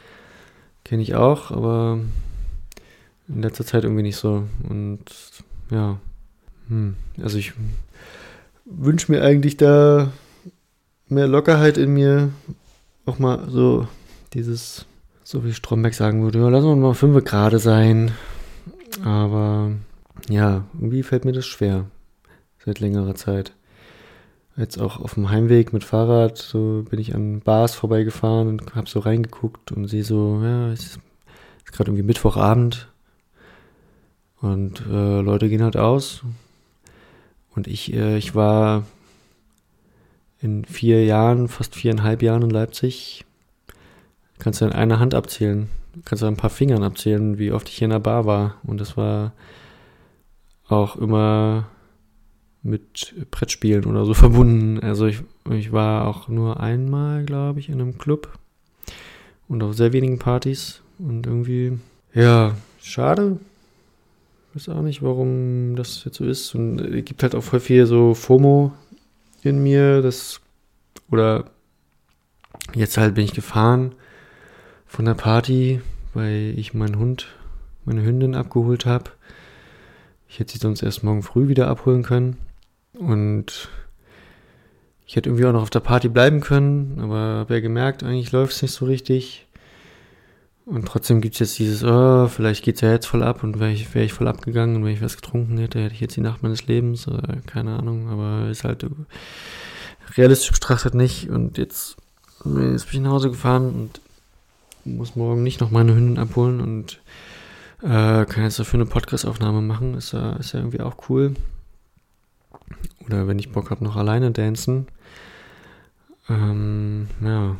Kenne 0.85 1.03
ich 1.03 1.15
auch, 1.15 1.51
aber 1.51 2.01
in 3.29 3.43
letzter 3.43 3.65
Zeit 3.65 3.85
irgendwie 3.85 4.03
nicht 4.03 4.17
so. 4.17 4.45
Und 4.69 5.05
ja, 5.71 5.99
hm. 6.69 6.97
also 7.23 7.39
ich 7.39 7.53
wünsche 8.65 9.13
mir 9.13 9.23
eigentlich 9.23 9.57
da 9.57 10.13
mehr 11.09 11.29
Lockerheit 11.29 11.79
in 11.79 11.93
mir. 11.93 12.31
Auch 13.07 13.19
mal 13.19 13.49
so 13.49 13.89
dieses, 14.35 14.87
so 15.31 15.45
wie 15.45 15.53
Stromberg 15.53 15.95
sagen 15.95 16.25
würde, 16.25 16.41
ja, 16.41 16.49
lass 16.49 16.65
uns 16.65 16.83
mal 16.83 16.93
fünf 16.93 17.23
gerade 17.25 17.61
sein. 17.61 18.11
Aber 19.05 19.71
ja, 20.29 20.65
irgendwie 20.75 21.05
fällt 21.05 21.25
mir 21.25 21.31
das 21.31 21.47
schwer. 21.47 21.87
Seit 22.59 22.81
längerer 22.81 23.15
Zeit. 23.15 23.53
Jetzt 24.57 24.79
auch 24.79 24.99
auf 24.99 25.15
dem 25.15 25.31
Heimweg 25.31 25.73
mit 25.73 25.85
Fahrrad, 25.85 26.37
so 26.37 26.85
bin 26.91 26.99
ich 26.99 27.15
an 27.15 27.41
Bars 27.41 27.77
vorbeigefahren 27.77 28.49
und 28.49 28.75
habe 28.75 28.91
so 28.91 28.99
reingeguckt 28.99 29.71
und 29.71 29.87
sehe 29.87 30.03
so, 30.03 30.41
ja, 30.43 30.73
es 30.73 30.81
ist, 30.81 31.01
ist 31.65 31.73
gerade 31.73 31.91
irgendwie 31.91 32.03
Mittwochabend 32.03 32.89
und 34.41 34.85
äh, 34.91 35.21
Leute 35.21 35.49
gehen 35.49 35.63
halt 35.63 35.77
aus. 35.77 36.23
Und 37.55 37.69
ich, 37.69 37.93
äh, 37.95 38.19
ich 38.19 38.35
war 38.35 38.85
in 40.41 40.65
vier 40.65 41.05
Jahren, 41.05 41.47
fast 41.47 41.77
viereinhalb 41.77 42.21
Jahren 42.21 42.43
in 42.43 42.51
Leipzig, 42.51 43.25
kannst 44.41 44.61
du 44.61 44.65
in 44.65 44.73
einer 44.73 44.99
Hand 44.99 45.15
abzählen, 45.15 45.69
kannst 46.05 46.23
du 46.23 46.27
ein 46.27 46.37
paar 46.37 46.51
Fingern 46.51 46.83
abzählen, 46.83 47.39
wie 47.39 47.53
oft 47.53 47.69
ich 47.69 47.77
hier 47.77 47.87
in 47.87 47.93
der 47.93 48.01
Bar 48.01 48.27
war. 48.27 48.57
Und 48.65 48.81
das 48.81 48.97
war 48.97 49.33
auch 50.69 50.97
immer 50.97 51.69
mit 52.63 53.15
Brettspielen 53.31 53.85
oder 53.85 54.05
so 54.05 54.15
verbunden. 54.25 54.81
Also 54.81 55.07
ich, 55.07 55.23
ich 55.51 55.73
war 55.73 56.07
auch 56.07 56.29
nur 56.29 56.61
einmal, 56.61 57.25
glaube 57.25 57.61
ich, 57.61 57.69
in 57.69 57.81
einem 57.81 57.99
Club 57.99 58.39
und 59.49 59.63
auf 59.63 59.75
sehr 59.75 59.93
wenigen 59.93 60.19
Partys 60.19 60.81
und 60.99 61.27
irgendwie, 61.27 61.79
ja, 62.15 62.55
schade. 62.81 63.39
Ich 64.55 64.69
weiß 64.69 64.77
auch 64.77 64.83
nicht, 64.83 65.03
warum 65.03 65.77
das 65.77 66.05
jetzt 66.05 66.17
so 66.17 66.25
ist. 66.25 66.55
Und 66.55 66.81
es 66.81 67.05
gibt 67.05 67.23
halt 67.23 67.35
auch 67.35 67.43
voll 67.43 67.61
viel 67.61 67.87
so 67.87 68.15
FOMO 68.15 68.73
in 69.43 69.63
mir, 69.63 70.03
das, 70.03 70.41
oder 71.11 71.45
jetzt 72.75 72.99
halt 72.99 73.15
bin 73.15 73.25
ich 73.25 73.33
gefahren 73.33 73.95
von 74.91 75.05
der 75.05 75.15
Party, 75.15 75.81
weil 76.15 76.53
ich 76.57 76.75
meinen 76.75 76.99
Hund, 76.99 77.29
meine 77.85 78.03
Hündin 78.03 78.35
abgeholt 78.35 78.87
habe. 78.87 79.13
Ich 80.29 80.41
hätte 80.41 80.53
sie 80.53 80.59
sonst 80.59 80.83
erst 80.83 81.05
morgen 81.05 81.23
früh 81.23 81.47
wieder 81.47 81.69
abholen 81.69 82.03
können. 82.03 82.39
Und 82.99 83.69
ich 85.07 85.15
hätte 85.15 85.29
irgendwie 85.29 85.47
auch 85.47 85.53
noch 85.53 85.63
auf 85.63 85.71
der 85.71 85.79
Party 85.79 86.09
bleiben 86.09 86.41
können, 86.41 86.99
aber 87.01 87.17
habe 87.39 87.55
ja 87.55 87.61
gemerkt, 87.61 88.03
eigentlich 88.03 88.33
läuft 88.33 88.53
es 88.53 88.63
nicht 88.63 88.73
so 88.73 88.85
richtig. 88.85 89.47
Und 90.67 90.87
trotzdem 90.87 91.21
gibt 91.21 91.35
es 91.35 91.39
jetzt 91.39 91.59
dieses, 91.61 91.85
oh, 91.85 92.27
vielleicht 92.27 92.65
geht 92.65 92.75
es 92.75 92.81
ja 92.81 92.91
jetzt 92.91 93.07
voll 93.07 93.23
ab 93.23 93.45
und 93.45 93.61
wäre 93.61 93.71
ich, 93.71 93.95
wär 93.95 94.03
ich 94.03 94.13
voll 94.13 94.27
abgegangen 94.27 94.75
und 94.75 94.85
wenn 94.85 94.93
ich 94.93 95.03
was 95.03 95.17
getrunken 95.17 95.57
hätte, 95.59 95.81
hätte 95.81 95.95
ich 95.95 96.01
jetzt 96.01 96.17
die 96.17 96.21
Nacht 96.21 96.43
meines 96.43 96.67
Lebens, 96.67 97.07
oder 97.07 97.37
keine 97.47 97.79
Ahnung, 97.79 98.09
aber 98.09 98.51
ist 98.51 98.65
halt 98.65 98.85
realistisch 100.17 100.51
betrachtet 100.51 100.95
nicht. 100.95 101.31
Und 101.31 101.59
jetzt, 101.59 101.97
jetzt 102.45 102.91
bin 102.91 103.01
ich 103.01 103.01
nach 103.01 103.13
Hause 103.13 103.31
gefahren 103.31 103.73
und 103.73 104.01
muss 104.97 105.17
morgen 105.17 105.43
nicht 105.43 105.61
noch 105.61 105.71
meine 105.71 105.95
Hündin 105.95 106.19
abholen 106.19 106.61
und 106.61 107.01
äh, 107.83 108.25
kann 108.27 108.45
jetzt 108.45 108.59
dafür 108.59 108.81
eine 108.81 108.89
Podcast-Aufnahme 108.89 109.63
machen. 109.63 109.95
Ist 109.95 110.13
ja, 110.13 110.33
ist 110.37 110.53
ja 110.53 110.61
irgendwie 110.61 110.81
auch 110.81 111.09
cool. 111.09 111.35
Oder 113.07 113.27
wenn 113.27 113.39
ich 113.39 113.53
Bock 113.53 113.71
habe, 113.71 113.85
noch 113.85 113.97
alleine 113.97 114.31
dancen. 114.31 114.87
Ähm, 116.29 117.09
ja. 117.23 117.57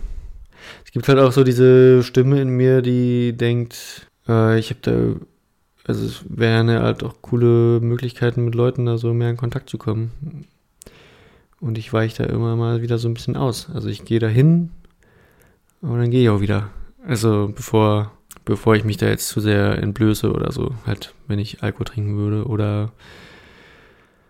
Es 0.85 0.93
gibt 0.93 1.09
halt 1.09 1.19
auch 1.19 1.33
so 1.33 1.43
diese 1.43 2.03
Stimme 2.03 2.41
in 2.41 2.51
mir, 2.51 2.83
die 2.83 3.33
denkt, 3.33 4.09
äh, 4.29 4.59
ich 4.59 4.71
habe 4.71 4.81
da, 4.83 5.27
also 5.87 6.05
es 6.05 6.25
wären 6.29 6.69
halt 6.69 7.03
auch 7.03 7.23
coole 7.23 7.81
Möglichkeiten 7.81 8.45
mit 8.45 8.55
Leuten 8.55 8.87
da 8.87 8.99
so 8.99 9.15
mehr 9.15 9.31
in 9.31 9.37
Kontakt 9.37 9.71
zu 9.71 9.79
kommen. 9.79 10.47
Und 11.61 11.79
ich 11.79 11.93
weiche 11.93 12.25
da 12.25 12.33
immer 12.33 12.57
mal 12.57 12.83
wieder 12.83 12.99
so 12.99 13.09
ein 13.09 13.15
bisschen 13.15 13.37
aus. 13.37 13.69
Also 13.73 13.89
ich 13.89 14.05
gehe 14.05 14.19
da 14.19 14.29
hin, 14.29 14.71
aber 15.83 15.99
dann 15.99 16.11
gehe 16.11 16.23
ich 16.23 16.29
auch 16.29 16.41
wieder. 16.41 16.71
Also 17.07 17.53
bevor, 17.55 18.13
bevor 18.45 18.75
ich 18.77 18.85
mich 18.85 18.97
da 18.97 19.07
jetzt 19.09 19.29
zu 19.29 19.41
sehr 19.41 19.79
entblöße 19.79 20.31
oder 20.33 20.53
so, 20.53 20.75
halt, 20.87 21.15
wenn 21.27 21.39
ich 21.39 21.63
Alkohol 21.63 21.87
trinken 21.87 22.17
würde 22.17 22.47
oder 22.47 22.93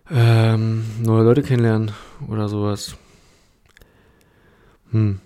ähm, 0.09 0.85
neue 1.01 1.23
Leute 1.23 1.43
kennenlernen 1.43 1.91
oder 2.27 2.49
sowas. 2.49 2.95
Hm. 4.91 5.19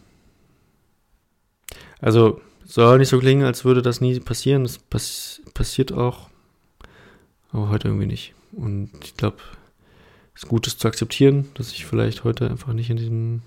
Also, 1.99 2.41
soll 2.65 2.99
nicht 2.99 3.09
so 3.09 3.19
klingen, 3.19 3.45
als 3.45 3.65
würde 3.65 3.81
das 3.81 4.01
nie 4.01 4.19
passieren. 4.19 4.63
Das 4.63 4.77
pass 4.77 5.41
passiert 5.53 5.91
auch. 5.91 6.29
Aber 7.51 7.69
heute 7.69 7.87
irgendwie 7.87 8.07
nicht. 8.07 8.33
Und 8.51 8.91
ich 9.03 9.15
glaube, 9.15 9.37
es 10.33 10.43
ist 10.43 10.49
gut, 10.49 10.67
es 10.67 10.77
zu 10.77 10.87
akzeptieren, 10.87 11.49
dass 11.53 11.71
ich 11.71 11.85
vielleicht 11.85 12.23
heute 12.23 12.49
einfach 12.49 12.73
nicht 12.73 12.89
in 12.89 12.97
diesem 12.97 13.41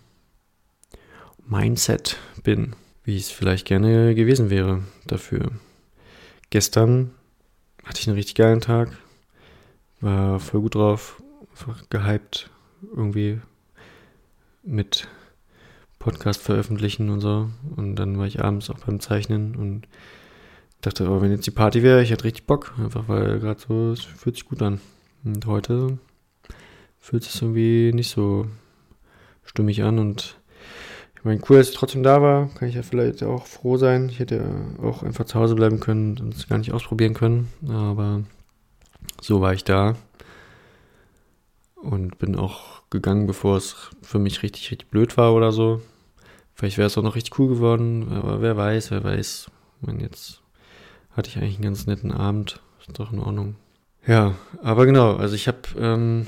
Mindset 1.47 2.17
bin, 2.43 2.75
wie 3.09 3.17
es 3.17 3.31
vielleicht 3.31 3.67
gerne 3.67 4.15
gewesen 4.15 4.51
wäre 4.51 4.83
dafür. 5.07 5.51
Gestern 6.51 7.13
hatte 7.83 8.01
ich 8.01 8.07
einen 8.07 8.19
richtig 8.19 8.35
geilen 8.35 8.61
Tag, 8.61 8.99
war 10.03 10.39
voll 10.39 10.61
gut 10.61 10.75
drauf, 10.75 11.23
einfach 11.51 11.89
gehypt, 11.89 12.51
irgendwie 12.95 13.41
mit 14.63 15.09
Podcast 15.99 16.43
veröffentlichen 16.43 17.09
und 17.09 17.23
so. 17.23 17.49
Und 17.77 17.97
dann 17.97 18.19
war 18.19 18.27
ich 18.27 18.45
abends 18.45 18.69
auch 18.69 18.81
beim 18.81 19.01
Zeichnen 19.01 19.57
und 19.57 19.89
dachte, 20.83 21.09
oh, 21.09 21.23
wenn 21.23 21.31
jetzt 21.31 21.47
die 21.47 21.51
Party 21.51 21.83
wäre, 21.83 22.03
ich 22.03 22.11
hätte 22.11 22.25
richtig 22.25 22.47
Bock, 22.47 22.75
einfach 22.77 23.09
weil 23.09 23.41
gerade 23.41 23.59
so, 23.59 23.93
es 23.93 24.03
fühlt 24.05 24.37
sich 24.37 24.45
gut 24.45 24.61
an. 24.61 24.83
Und 25.25 25.47
heute 25.47 25.97
fühlt 26.99 27.23
es 27.23 27.33
sich 27.33 27.41
irgendwie 27.41 27.91
nicht 27.95 28.11
so 28.11 28.47
stimmig 29.45 29.83
an 29.83 29.99
und 29.99 30.37
meine, 31.25 31.41
cool, 31.49 31.59
dass 31.59 31.71
ich 31.71 31.75
trotzdem 31.75 32.03
da 32.03 32.23
war, 32.23 32.49
kann 32.55 32.69
ich 32.69 32.75
ja 32.75 32.83
vielleicht 32.83 33.23
auch 33.23 33.47
froh 33.47 33.77
sein. 33.77 34.09
Ich 34.09 34.19
hätte 34.19 34.45
auch 34.83 35.03
einfach 35.03 35.25
zu 35.25 35.39
Hause 35.39 35.55
bleiben 35.55 35.81
können 35.81 36.19
und 36.19 36.35
es 36.35 36.49
gar 36.49 36.59
nicht 36.59 36.73
ausprobieren 36.73 37.15
können, 37.15 37.49
aber 37.69 38.23
so 39.21 39.41
war 39.41 39.53
ich 39.53 39.65
da 39.65 39.97
und 41.75 42.19
bin 42.19 42.37
auch 42.37 42.83
gegangen, 42.91 43.27
bevor 43.27 43.57
es 43.57 43.91
für 44.03 44.19
mich 44.19 44.43
richtig, 44.43 44.71
richtig 44.71 44.91
blöd 44.91 45.17
war 45.17 45.35
oder 45.35 45.53
so. 45.53 45.81
Vielleicht 46.55 46.79
wäre 46.79 46.87
es 46.87 46.99
auch 46.99 47.03
noch 47.03 47.15
richtig 47.15 47.39
cool 47.39 47.49
geworden, 47.49 48.09
aber 48.11 48.41
wer 48.41 48.57
weiß, 48.57 48.91
wer 48.91 49.05
weiß. 49.05 49.51
Ich 49.81 49.87
meine, 49.87 50.03
jetzt 50.03 50.43
hatte 51.13 51.31
ich 51.31 51.37
eigentlich 51.37 51.57
einen 51.57 51.65
ganz 51.65 51.87
netten 51.87 52.13
Abend. 52.13 52.61
Ist 52.81 52.99
doch 52.99 53.13
in 53.13 53.21
Ordnung. 53.21 53.57
Ja, 54.07 54.35
aber 54.63 54.87
genau, 54.87 55.17
also 55.17 55.35
ich 55.35 55.47
habe 55.47 55.59
ähm, 55.79 56.27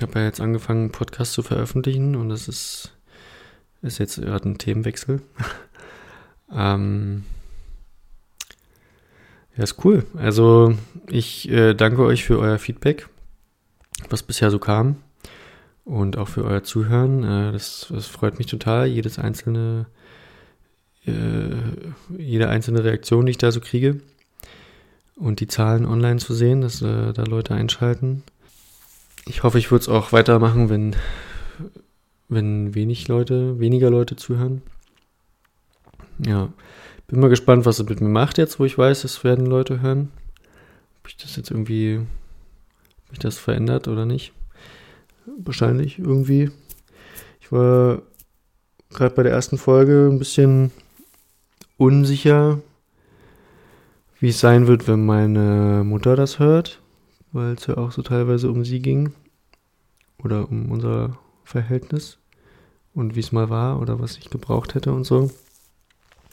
hab 0.00 0.14
ja 0.14 0.24
jetzt 0.24 0.40
angefangen, 0.40 0.92
Podcast 0.92 1.32
zu 1.32 1.42
veröffentlichen 1.42 2.14
und 2.14 2.28
das 2.28 2.48
ist, 2.48 2.92
ist 3.82 3.98
jetzt 3.98 4.16
gerade 4.16 4.48
ein 4.48 4.58
Themenwechsel. 4.58 5.20
ähm, 6.54 7.24
ja, 9.56 9.64
ist 9.64 9.84
cool. 9.84 10.06
Also 10.16 10.74
ich 11.08 11.50
äh, 11.50 11.74
danke 11.74 12.02
euch 12.02 12.24
für 12.24 12.38
euer 12.38 12.58
Feedback 12.58 13.08
was 14.08 14.22
bisher 14.22 14.50
so 14.50 14.58
kam. 14.58 14.96
Und 15.84 16.16
auch 16.16 16.28
für 16.28 16.44
euer 16.44 16.62
Zuhören. 16.62 17.24
Äh, 17.24 17.52
das, 17.52 17.88
das 17.90 18.06
freut 18.06 18.38
mich 18.38 18.46
total. 18.46 18.86
Jedes 18.86 19.18
einzelne, 19.18 19.86
äh, 21.06 21.56
jede 22.16 22.48
einzelne 22.48 22.84
Reaktion, 22.84 23.26
die 23.26 23.30
ich 23.30 23.38
da 23.38 23.50
so 23.50 23.60
kriege. 23.60 24.00
Und 25.16 25.40
die 25.40 25.48
Zahlen 25.48 25.84
online 25.84 26.18
zu 26.18 26.34
sehen, 26.34 26.60
dass 26.60 26.82
äh, 26.82 27.12
da 27.12 27.24
Leute 27.24 27.54
einschalten. 27.54 28.22
Ich 29.26 29.42
hoffe, 29.42 29.58
ich 29.58 29.70
würde 29.70 29.82
es 29.82 29.88
auch 29.88 30.12
weitermachen, 30.12 30.68
wenn, 30.68 30.96
wenn 32.32 32.74
wenig 32.74 33.08
Leute, 33.08 33.58
weniger 33.60 33.90
Leute 33.90 34.16
zuhören. 34.16 34.62
Ja, 36.18 36.52
bin 37.06 37.20
mal 37.20 37.28
gespannt, 37.28 37.66
was 37.66 37.78
es 37.78 37.88
mit 37.88 38.00
mir 38.00 38.08
macht 38.08 38.38
jetzt, 38.38 38.58
wo 38.58 38.64
ich 38.64 38.78
weiß, 38.78 39.04
es 39.04 39.22
werden 39.22 39.44
Leute 39.44 39.82
hören. 39.82 40.10
Ob 41.00 41.08
ich 41.08 41.16
das 41.18 41.36
jetzt 41.36 41.50
irgendwie 41.50 42.00
mich 43.10 43.18
das 43.18 43.36
verändert 43.36 43.86
oder 43.86 44.06
nicht. 44.06 44.32
Wahrscheinlich 45.26 45.98
irgendwie. 45.98 46.50
Ich 47.40 47.52
war 47.52 48.00
gerade 48.88 49.14
bei 49.14 49.22
der 49.22 49.32
ersten 49.32 49.58
Folge 49.58 50.08
ein 50.10 50.18
bisschen 50.18 50.70
unsicher, 51.76 52.60
wie 54.20 54.28
es 54.28 54.40
sein 54.40 54.66
wird, 54.66 54.88
wenn 54.88 55.04
meine 55.04 55.82
Mutter 55.84 56.16
das 56.16 56.38
hört, 56.38 56.80
weil 57.32 57.54
es 57.54 57.66
ja 57.66 57.76
auch 57.76 57.92
so 57.92 58.00
teilweise 58.00 58.50
um 58.50 58.64
sie 58.64 58.80
ging 58.80 59.12
oder 60.22 60.48
um 60.48 60.70
unser 60.70 61.18
Verhältnis 61.44 62.21
und 62.94 63.16
wie 63.16 63.20
es 63.20 63.32
mal 63.32 63.50
war 63.50 63.80
oder 63.80 64.00
was 64.00 64.16
ich 64.18 64.30
gebraucht 64.30 64.74
hätte 64.74 64.92
und 64.92 65.04
so. 65.04 65.30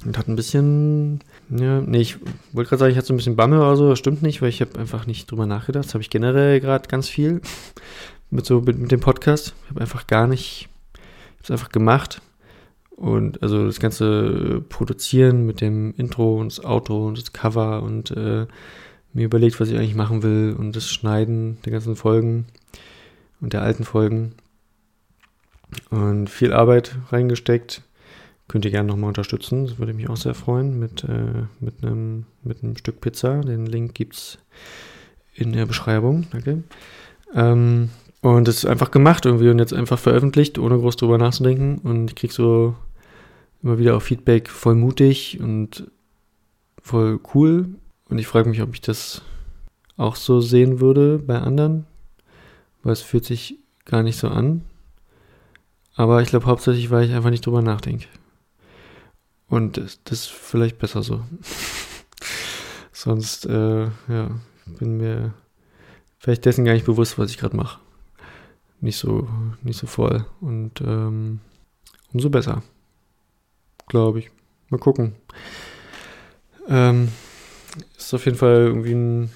Und 0.06 0.18
hat 0.18 0.30
ein 0.30 0.36
bisschen, 0.36 1.20
ja, 1.50 1.82
nee, 1.82 2.00
ich 2.00 2.18
wollte 2.54 2.70
gerade 2.70 2.80
sagen, 2.80 2.92
ich 2.92 2.98
hatte 2.98 3.08
so 3.08 3.14
ein 3.14 3.18
bisschen 3.18 3.36
Bammel 3.36 3.60
oder 3.60 3.76
so, 3.76 3.90
das 3.90 4.00
stimmt 4.00 4.22
nicht, 4.22 4.42
weil 4.42 4.50
ich 4.50 4.62
habe 4.62 4.80
einfach 4.80 5.06
nicht 5.06 5.30
drüber 5.30 5.46
nachgedacht. 5.46 5.86
Das 5.86 5.94
habe 5.94 6.02
ich 6.02 6.10
generell 6.10 6.62
gerade 6.62 6.88
ganz 6.88 7.10
viel 7.10 7.42
mit 8.30 8.46
so 8.46 8.62
mit, 8.62 8.78
mit 8.78 8.92
dem 8.92 9.02
Podcast. 9.02 9.56
Ich 9.64 9.70
habe 9.72 9.82
einfach 9.82 10.08
gar 10.08 10.28
nicht, 10.28 10.70
ich 10.94 11.00
habe 11.00 11.44
es 11.44 11.52
einfach 11.52 11.70
gemacht. 11.70 12.22
Und 12.92 13.42
also 13.44 13.66
das 13.66 13.80
ganze 13.80 14.62
Produzieren 14.68 15.46
mit 15.46 15.62
dem 15.62 15.94
Intro 15.96 16.38
und 16.38 16.52
das 16.52 16.64
Auto 16.64 17.08
und 17.08 17.18
das 17.18 17.32
Cover 17.32 17.82
und 17.82 18.12
äh, 18.12 18.46
mir 19.14 19.26
überlegt, 19.26 19.60
was 19.60 19.70
ich 19.70 19.78
eigentlich 19.78 19.96
machen 19.96 20.22
will 20.22 20.56
und 20.58 20.76
das 20.76 20.90
Schneiden 20.90 21.58
der 21.64 21.72
ganzen 21.72 21.96
Folgen 21.96 22.46
und 23.42 23.54
der 23.54 23.62
alten 23.62 23.86
Folgen. 23.86 24.36
Und 25.90 26.30
viel 26.30 26.54
Arbeit 26.54 26.96
reingesteckt 27.12 27.84
Könnt 28.50 28.66
ihr 28.66 28.72
gerne 28.72 28.88
nochmal 28.88 29.10
unterstützen. 29.10 29.68
Das 29.68 29.78
würde 29.78 29.94
mich 29.94 30.10
auch 30.10 30.18
sehr 30.18 30.34
freuen 30.34 30.80
mit, 30.80 31.04
äh, 31.04 31.44
mit, 31.60 31.84
einem, 31.84 32.26
mit 32.44 32.64
einem 32.64 32.76
Stück 32.76 33.00
Pizza. 33.00 33.42
Den 33.42 33.68
Link 33.68 33.94
gibt 33.94 34.16
es 34.16 34.40
in 35.36 35.54
der 35.54 35.68
Beschreibung. 35.68 36.26
Danke. 36.32 36.64
Ähm, 37.36 37.90
und 38.22 38.48
das 38.48 38.58
ist 38.58 38.66
einfach 38.66 38.90
gemacht 38.90 39.28
irgendwie 39.28 39.50
und 39.50 39.60
jetzt 39.60 39.72
einfach 39.72 40.00
veröffentlicht, 40.00 40.58
ohne 40.58 40.80
groß 40.80 40.96
drüber 40.98 41.20
nachzudenken. 41.20 41.78
Und 41.78 42.10
ich 42.10 42.16
kriege 42.16 42.34
so 42.34 42.76
immer 43.62 43.78
wieder 43.78 43.96
auch 43.96 44.02
Feedback 44.02 44.50
voll 44.50 44.74
mutig 44.74 45.40
und 45.40 45.92
voll 46.82 47.20
cool. 47.36 47.70
Und 48.10 48.18
ich 48.18 48.26
frage 48.26 48.50
mich, 48.50 48.64
ob 48.64 48.74
ich 48.74 48.82
das 48.82 49.22
auch 49.96 50.16
so 50.16 50.42
sehen 50.42 50.80
würde 50.80 51.20
bei 51.20 51.38
anderen, 51.40 51.86
weil 52.82 52.94
es 52.94 53.02
fühlt 53.02 53.26
sich 53.26 53.60
gar 53.86 54.02
nicht 54.02 54.18
so 54.18 54.30
an. 54.30 54.64
Aber 56.00 56.22
ich 56.22 56.30
glaube 56.30 56.46
hauptsächlich, 56.46 56.92
weil 56.92 57.04
ich 57.04 57.14
einfach 57.14 57.30
nicht 57.30 57.46
drüber 57.46 57.62
nachdenke. 57.62 58.08
Und 59.50 59.76
das, 59.76 60.00
das 60.06 60.20
ist 60.20 60.30
vielleicht 60.30 60.80
besser 60.80 61.04
so. 61.04 61.26
Sonst, 62.94 63.46
äh, 63.46 63.88
ja, 64.08 64.32
bin 64.66 64.96
mir 64.96 65.34
vielleicht 66.18 66.46
dessen 66.46 66.64
gar 66.64 66.72
nicht 66.72 66.86
bewusst, 66.86 67.20
was 67.20 67.32
ich 67.32 67.38
gerade 67.38 67.58
mache. 67.58 67.82
Nicht 68.80 68.96
so, 68.96 69.28
nicht 69.62 69.78
so 69.78 69.88
voll. 69.88 70.26
Und 70.40 70.80
ähm, 70.80 71.42
umso 72.14 72.30
besser. 72.30 72.64
Glaube 73.90 74.20
ich. 74.20 74.32
Mal 74.70 74.78
gucken. 74.78 75.16
Ähm, 76.70 77.10
ist 77.98 78.14
auf 78.14 78.24
jeden 78.24 78.38
Fall 78.38 78.68
irgendwie 78.68 78.94
ein, 78.94 79.32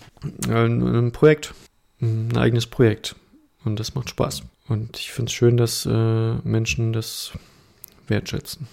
ein, 0.48 0.82
ein, 0.82 1.12
Projekt. 1.12 1.54
Ein 2.00 2.38
eigenes 2.38 2.68
Projekt. 2.68 3.18
Und 3.66 3.82
das 3.82 3.96
macht 3.96 4.10
Spaß. 4.10 4.44
Und 4.68 4.98
ich 4.98 5.12
finde 5.12 5.30
es 5.30 5.34
schön, 5.34 5.58
dass 5.58 5.86
äh, 5.86 6.34
Menschen 6.44 6.94
das 6.94 7.32
wertschätzen. 8.08 8.68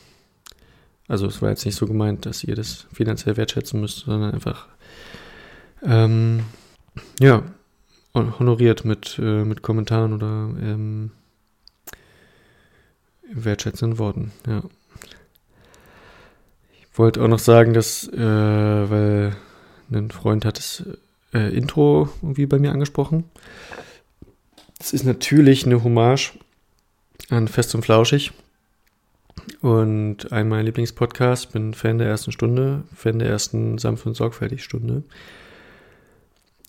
Also 1.09 1.27
es 1.27 1.43
war 1.43 1.51
jetzt 1.51 1.65
nicht 1.65 1.75
so 1.75 1.87
gemeint, 1.87 2.27
dass 2.27 2.45
ihr 2.45 2.55
das 2.55 2.87
finanziell 2.93 3.37
wertschätzen 3.37 3.81
müsst, 3.81 4.05
sondern 4.05 4.33
einfach 4.33 4.69
ähm, 5.83 6.45
ja, 7.19 7.43
honoriert 8.15 8.85
mit, 8.85 9.19
äh, 9.19 9.45
mit 9.45 9.63
Kommentaren 9.63 10.13
oder 10.13 10.27
ähm, 10.61 11.11
wertschätzenden 13.33 13.99
Worten, 13.99 14.33
ja. 14.47 14.63
Ich 16.73 16.99
wollte 16.99 17.23
auch 17.23 17.29
noch 17.29 17.39
sagen, 17.39 17.73
dass, 17.73 18.09
äh, 18.09 18.19
weil 18.91 19.37
ein 19.91 20.11
Freund 20.11 20.45
hat 20.45 20.59
das 20.59 20.85
äh, 21.33 21.57
Intro 21.57 22.09
irgendwie 22.21 22.47
bei 22.47 22.59
mir 22.59 22.73
angesprochen. 22.73 23.25
Das 24.81 24.95
ist 24.95 25.05
natürlich 25.05 25.67
eine 25.67 25.85
Hommage 25.85 26.33
an 27.29 27.49
Fest 27.49 27.75
und 27.75 27.83
Flauschig. 27.83 28.33
Und 29.61 30.33
ein 30.33 30.49
meiner 30.49 30.63
Lieblingspodcasts, 30.63 31.47
bin 31.47 31.75
Fan 31.75 31.99
der 31.99 32.09
ersten 32.09 32.33
Stunde, 32.33 32.85
Fan 32.95 33.19
der 33.19 33.29
ersten 33.29 33.77
Sanft 33.77 34.07
und 34.07 34.15
Sorgfältig 34.15 34.65
Stunde. 34.65 35.03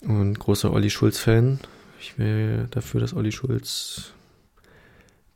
Und 0.03 0.38
großer 0.39 0.74
Olli 0.74 0.89
Schulz-Fan. 0.89 1.62
Ich 2.01 2.20
wäre 2.20 2.68
dafür, 2.70 3.00
dass 3.00 3.13
Olli 3.13 3.32
Schulz 3.32 4.12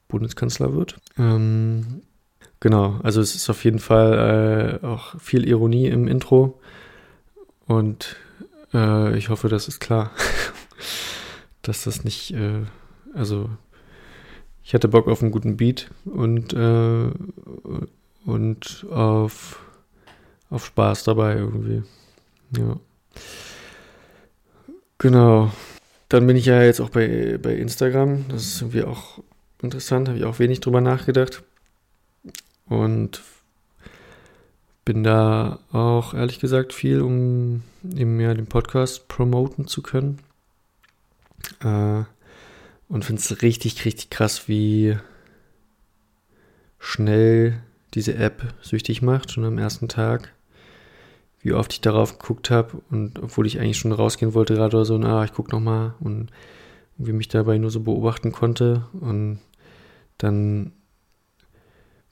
Bundeskanzler 0.09 0.73
wird. 0.75 0.97
Ähm, 1.17 2.01
genau, 2.59 2.99
also 3.03 3.21
es 3.21 3.35
ist 3.35 3.49
auf 3.49 3.63
jeden 3.63 3.79
Fall 3.79 4.81
äh, 4.83 4.85
auch 4.85 5.17
viel 5.21 5.47
Ironie 5.47 5.87
im 5.87 6.09
Intro. 6.09 6.59
Und 7.67 8.17
äh, 8.73 9.17
ich 9.17 9.29
hoffe, 9.29 9.47
das 9.47 9.69
ist 9.69 9.79
klar, 9.79 10.11
dass 11.67 11.83
das 11.83 12.03
nicht, 12.03 12.31
äh, 12.31 12.63
also 13.13 13.49
ich 14.63 14.73
hatte 14.73 14.87
Bock 14.87 15.07
auf 15.07 15.21
einen 15.21 15.31
guten 15.31 15.57
Beat 15.57 15.91
und, 16.05 16.53
äh, 16.53 17.09
und 18.25 18.85
auf, 18.89 19.59
auf 20.49 20.65
Spaß 20.65 21.03
dabei 21.03 21.35
irgendwie. 21.35 21.83
Ja. 22.57 22.79
Genau. 24.97 25.51
Dann 26.09 26.25
bin 26.27 26.35
ich 26.37 26.45
ja 26.45 26.63
jetzt 26.63 26.79
auch 26.79 26.89
bei, 26.89 27.37
bei 27.41 27.55
Instagram. 27.55 28.25
Das 28.29 28.45
ist 28.45 28.61
irgendwie 28.61 28.83
auch 28.83 29.19
interessant, 29.61 30.07
habe 30.07 30.17
ich 30.17 30.25
auch 30.25 30.39
wenig 30.39 30.61
drüber 30.61 30.81
nachgedacht. 30.81 31.43
Und 32.67 33.21
bin 34.83 35.03
da 35.03 35.59
auch 35.71 36.13
ehrlich 36.13 36.39
gesagt 36.39 36.73
viel, 36.73 37.01
um 37.01 37.63
eben 37.95 38.19
ja 38.19 38.33
den 38.33 38.47
Podcast 38.47 39.07
promoten 39.07 39.67
zu 39.67 39.81
können. 39.81 40.19
Äh, 41.61 42.03
und 42.87 43.03
finde 43.03 43.21
es 43.21 43.41
richtig, 43.41 43.83
richtig 43.85 44.09
krass, 44.09 44.47
wie 44.47 44.97
schnell 46.79 47.61
diese 47.93 48.15
App 48.15 48.53
süchtig 48.61 49.01
macht, 49.01 49.31
schon 49.31 49.45
am 49.45 49.57
ersten 49.57 49.87
Tag. 49.87 50.33
Wie 51.39 51.53
oft 51.53 51.73
ich 51.73 51.81
darauf 51.81 52.17
geguckt 52.19 52.49
habe 52.49 52.81
und 52.89 53.19
obwohl 53.19 53.45
ich 53.45 53.59
eigentlich 53.59 53.77
schon 53.77 53.91
rausgehen 53.91 54.33
wollte, 54.33 54.55
gerade 54.55 54.83
so, 54.85 54.97
na, 54.97 55.23
ich 55.23 55.33
guck 55.33 55.51
noch 55.51 55.59
mal 55.59 55.93
und 55.99 56.29
wie 56.97 57.11
mich 57.11 57.27
dabei 57.27 57.57
nur 57.57 57.69
so 57.69 57.81
beobachten 57.81 58.31
konnte 58.31 58.85
und 58.99 59.39
dann 60.17 60.71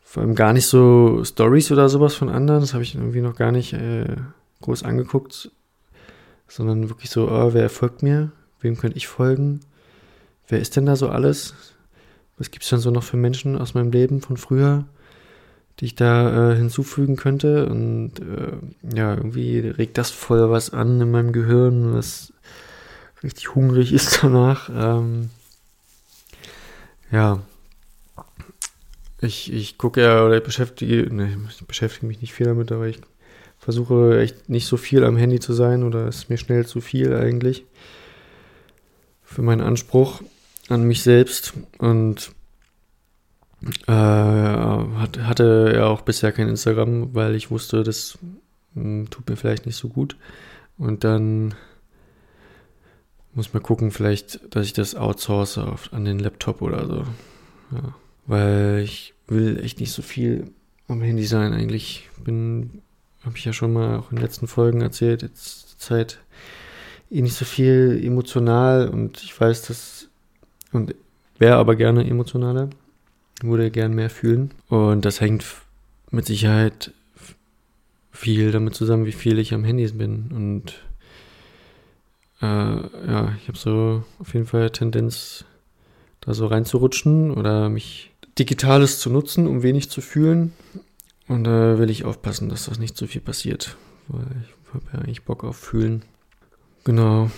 vor 0.01 0.21
allem 0.21 0.35
gar 0.35 0.53
nicht 0.53 0.67
so 0.67 1.23
Stories 1.23 1.71
oder 1.71 1.89
sowas 1.89 2.13
von 2.13 2.29
anderen, 2.29 2.61
das 2.61 2.73
habe 2.73 2.83
ich 2.83 2.93
irgendwie 2.93 3.21
noch 3.21 3.35
gar 3.35 3.51
nicht 3.51 3.73
äh, 3.73 4.17
groß 4.61 4.83
angeguckt, 4.83 5.51
sondern 6.47 6.89
wirklich 6.89 7.09
so, 7.09 7.29
oh, 7.29 7.53
wer 7.53 7.69
folgt 7.69 8.03
mir? 8.03 8.31
Wem 8.63 8.77
könnte 8.77 8.97
ich 8.97 9.07
folgen? 9.07 9.59
Wer 10.47 10.59
ist 10.59 10.75
denn 10.75 10.85
da 10.85 10.95
so 10.95 11.09
alles? 11.09 11.53
Was 12.37 12.49
gibt 12.49 12.63
es 12.63 12.69
denn 12.69 12.79
so 12.79 12.91
noch 12.91 13.03
für 13.03 13.17
Menschen 13.17 13.57
aus 13.57 13.73
meinem 13.73 13.91
Leben 13.91 14.21
von 14.21 14.37
früher, 14.37 14.85
die 15.79 15.85
ich 15.85 15.95
da 15.95 16.51
äh, 16.51 16.55
hinzufügen 16.55 17.17
könnte? 17.17 17.67
Und 17.67 18.13
äh, 18.19 18.95
ja, 18.95 19.15
irgendwie 19.15 19.59
regt 19.59 19.97
das 19.97 20.11
voll 20.11 20.49
was 20.49 20.71
an 20.71 20.99
in 20.99 21.11
meinem 21.11 21.33
Gehirn, 21.33 21.93
was 21.93 22.33
richtig 23.21 23.53
hungrig 23.53 23.91
ist 23.93 24.23
danach. 24.23 24.69
Ähm, 24.73 25.29
ja, 27.11 27.39
ich, 29.21 29.51
ich 29.51 29.77
gucke 29.77 30.01
ja 30.01 30.25
oder 30.25 30.37
ich 30.37 30.43
beschäftige, 30.43 31.13
ne, 31.13 31.37
ich 31.49 31.65
beschäftige 31.65 32.07
mich 32.07 32.21
nicht 32.21 32.33
viel 32.33 32.45
damit, 32.45 32.71
aber 32.71 32.87
ich 32.87 32.99
versuche 33.59 34.19
echt 34.19 34.49
nicht 34.49 34.67
so 34.67 34.77
viel 34.77 35.03
am 35.03 35.15
Handy 35.15 35.39
zu 35.39 35.53
sein 35.53 35.83
oder 35.83 36.07
ist 36.07 36.29
mir 36.29 36.37
schnell 36.37 36.65
zu 36.65 36.81
viel 36.81 37.13
eigentlich 37.13 37.65
für 39.33 39.41
meinen 39.41 39.61
Anspruch 39.61 40.21
an 40.69 40.83
mich 40.83 41.03
selbst 41.03 41.53
und 41.79 42.31
äh, 43.87 43.91
hat, 43.91 45.19
hatte 45.19 45.73
ja 45.75 45.85
auch 45.85 46.01
bisher 46.01 46.31
kein 46.31 46.49
Instagram, 46.49 47.13
weil 47.13 47.35
ich 47.35 47.51
wusste, 47.51 47.83
das 47.83 48.17
mh, 48.73 48.83
hm, 48.83 49.09
tut 49.09 49.29
mir 49.29 49.35
vielleicht 49.35 49.65
nicht 49.65 49.77
so 49.77 49.89
gut. 49.89 50.15
Und 50.77 51.03
dann 51.03 51.55
muss 53.33 53.53
man 53.53 53.63
gucken, 53.63 53.91
vielleicht, 53.91 54.55
dass 54.55 54.65
ich 54.65 54.73
das 54.73 54.95
outsource 54.95 55.57
auf, 55.57 55.91
an 55.93 56.05
den 56.05 56.19
Laptop 56.19 56.61
oder 56.61 56.85
so. 56.85 57.05
Ja. 57.75 57.95
Weil 58.25 58.81
ich 58.83 59.13
will 59.27 59.59
echt 59.63 59.79
nicht 59.79 59.91
so 59.91 60.01
viel 60.01 60.51
am 60.87 61.01
Handy 61.01 61.25
sein. 61.25 61.53
Eigentlich 61.53 62.09
bin, 62.23 62.81
habe 63.23 63.37
ich 63.37 63.45
ja 63.45 63.53
schon 63.53 63.73
mal 63.73 63.97
auch 63.97 64.11
in 64.11 64.17
den 64.17 64.23
letzten 64.23 64.47
Folgen 64.47 64.81
erzählt, 64.81 65.21
jetzt 65.21 65.79
Zeit 65.79 66.19
eh 67.13 67.21
nicht 67.21 67.35
so 67.35 67.45
viel 67.45 68.01
emotional 68.03 68.89
und 68.89 69.23
ich 69.23 69.39
weiß, 69.39 69.63
dass 69.63 70.09
und 70.71 70.95
wäre 71.37 71.55
aber 71.55 71.75
gerne 71.75 72.07
emotionaler, 72.07 72.69
würde 73.41 73.71
gern 73.71 73.93
mehr 73.93 74.09
fühlen 74.09 74.51
und 74.69 75.05
das 75.05 75.21
hängt 75.21 75.45
mit 76.11 76.25
Sicherheit 76.25 76.91
viel 78.11 78.51
damit 78.51 78.75
zusammen, 78.75 79.05
wie 79.05 79.11
viel 79.11 79.39
ich 79.39 79.53
am 79.53 79.63
Handy 79.63 79.87
bin 79.91 80.31
und 80.33 80.73
äh, 82.41 82.45
ja, 82.45 83.35
ich 83.41 83.47
habe 83.47 83.57
so 83.57 84.03
auf 84.19 84.33
jeden 84.33 84.45
Fall 84.45 84.69
Tendenz, 84.69 85.45
da 86.21 86.33
so 86.33 86.47
reinzurutschen 86.47 87.31
oder 87.31 87.69
mich 87.69 88.11
Digitales 88.37 88.99
zu 88.99 89.09
nutzen, 89.09 89.47
um 89.47 89.63
wenig 89.63 89.89
zu 89.89 90.01
fühlen. 90.01 90.53
Und 91.27 91.45
da 91.45 91.77
will 91.77 91.89
ich 91.89 92.03
aufpassen, 92.03 92.49
dass 92.49 92.65
das 92.65 92.79
nicht 92.79 92.97
zu 92.97 93.07
viel 93.07 93.21
passiert, 93.21 93.77
weil 94.07 94.25
ich 94.43 94.73
habe 94.73 94.83
ja 94.91 94.99
eigentlich 94.99 95.23
Bock 95.23 95.43
auf 95.43 95.57
Fühlen. 95.57 96.03
Genau. 96.83 97.29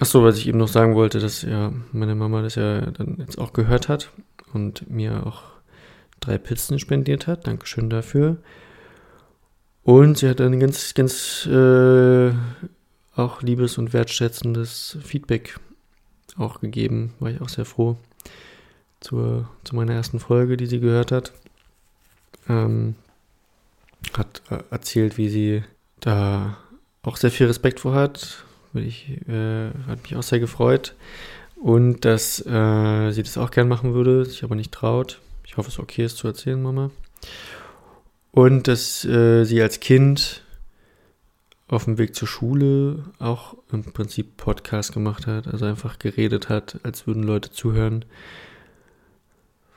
Achso, 0.00 0.22
was 0.22 0.38
ich 0.38 0.46
eben 0.46 0.58
noch 0.58 0.68
sagen 0.68 0.94
wollte, 0.94 1.18
dass 1.18 1.42
ja 1.42 1.72
meine 1.92 2.14
Mama 2.14 2.42
das 2.42 2.54
ja 2.54 2.82
dann 2.82 3.16
jetzt 3.18 3.38
auch 3.38 3.52
gehört 3.52 3.88
hat 3.88 4.10
und 4.52 4.88
mir 4.90 5.26
auch 5.26 5.42
drei 6.20 6.38
Pizzen 6.38 6.78
spendiert 6.78 7.26
hat. 7.26 7.46
Dankeschön 7.46 7.90
dafür. 7.90 8.38
Und 9.82 10.18
sie 10.18 10.28
hat 10.28 10.40
ein 10.40 10.60
ganz, 10.60 10.94
ganz 10.94 11.46
äh, 11.46 12.32
auch 13.16 13.42
liebes 13.42 13.78
und 13.78 13.92
wertschätzendes 13.92 14.98
Feedback 15.02 15.58
auch 16.36 16.60
gegeben. 16.60 17.14
War 17.20 17.30
ich 17.30 17.40
auch 17.40 17.48
sehr 17.48 17.64
froh 17.64 17.96
zur, 19.00 19.48
zu 19.64 19.74
meiner 19.74 19.94
ersten 19.94 20.20
Folge, 20.20 20.56
die 20.56 20.66
sie 20.66 20.80
gehört 20.80 21.10
hat. 21.10 21.32
Ähm, 22.48 22.94
hat 24.16 24.42
äh, 24.50 24.58
erzählt, 24.70 25.18
wie 25.18 25.28
sie 25.28 25.64
da 26.00 26.58
auch 27.02 27.16
sehr 27.16 27.30
viel 27.30 27.46
Respekt 27.46 27.80
vor 27.80 27.94
hat, 27.94 28.44
ich, 28.80 29.08
äh, 29.28 29.70
hat 29.86 30.02
mich 30.02 30.16
auch 30.16 30.22
sehr 30.22 30.40
gefreut. 30.40 30.94
Und 31.56 32.04
dass 32.04 32.44
äh, 32.46 33.10
sie 33.10 33.22
das 33.22 33.36
auch 33.36 33.50
gern 33.50 33.68
machen 33.68 33.94
würde, 33.94 34.24
sich 34.24 34.44
aber 34.44 34.54
nicht 34.54 34.72
traut. 34.72 35.20
Ich 35.44 35.56
hoffe, 35.56 35.70
es 35.70 35.78
okay 35.78 36.04
ist 36.04 36.16
zu 36.16 36.28
erzählen, 36.28 36.62
Mama. 36.62 36.90
Und 38.30 38.68
dass 38.68 39.04
äh, 39.04 39.44
sie 39.44 39.60
als 39.60 39.80
Kind 39.80 40.42
auf 41.66 41.84
dem 41.84 41.98
Weg 41.98 42.14
zur 42.14 42.28
Schule 42.28 43.04
auch 43.18 43.56
im 43.72 43.84
Prinzip 43.84 44.36
Podcast 44.36 44.92
gemacht 44.92 45.26
hat, 45.26 45.48
also 45.48 45.64
einfach 45.66 45.98
geredet 45.98 46.48
hat, 46.48 46.80
als 46.82 47.06
würden 47.06 47.22
Leute 47.22 47.50
zuhören. 47.50 48.04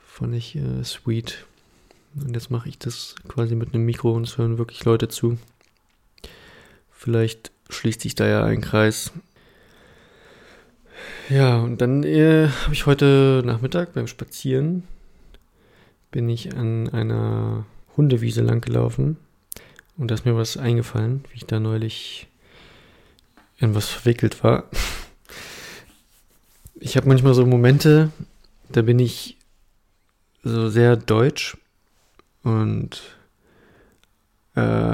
Fand 0.06 0.34
ich 0.34 0.56
äh, 0.56 0.84
sweet. 0.84 1.44
Und 2.14 2.34
jetzt 2.34 2.50
mache 2.50 2.68
ich 2.68 2.78
das 2.78 3.14
quasi 3.28 3.54
mit 3.54 3.74
einem 3.74 3.84
Mikro 3.84 4.12
und 4.12 4.24
es 4.24 4.38
hören 4.38 4.58
wirklich 4.58 4.84
Leute 4.84 5.08
zu. 5.08 5.38
Vielleicht 6.90 7.50
schließt 7.72 8.00
sich 8.00 8.14
da 8.14 8.26
ja 8.26 8.44
ein 8.44 8.60
Kreis. 8.60 9.12
Ja, 11.28 11.58
und 11.58 11.80
dann 11.80 12.04
äh, 12.04 12.48
habe 12.48 12.74
ich 12.74 12.86
heute 12.86 13.42
Nachmittag 13.44 13.92
beim 13.94 14.06
Spazieren 14.06 14.84
bin 16.12 16.28
ich 16.28 16.54
an 16.54 16.90
einer 16.90 17.64
Hundewiese 17.96 18.42
lang 18.42 18.60
gelaufen 18.60 19.16
und 19.96 20.10
da 20.10 20.14
ist 20.14 20.24
mir 20.24 20.36
was 20.36 20.56
eingefallen, 20.56 21.24
wie 21.30 21.36
ich 21.38 21.46
da 21.46 21.58
neulich 21.58 22.28
in 23.58 23.74
was 23.74 23.88
verwickelt 23.88 24.44
war. 24.44 24.64
Ich 26.84 26.96
habe 26.96 27.06
manchmal 27.06 27.32
so 27.32 27.46
Momente, 27.46 28.10
da 28.68 28.82
bin 28.82 28.98
ich 28.98 29.36
so 30.42 30.68
sehr 30.68 30.96
deutsch 30.96 31.56
und 32.42 33.00
äh, 34.56 34.91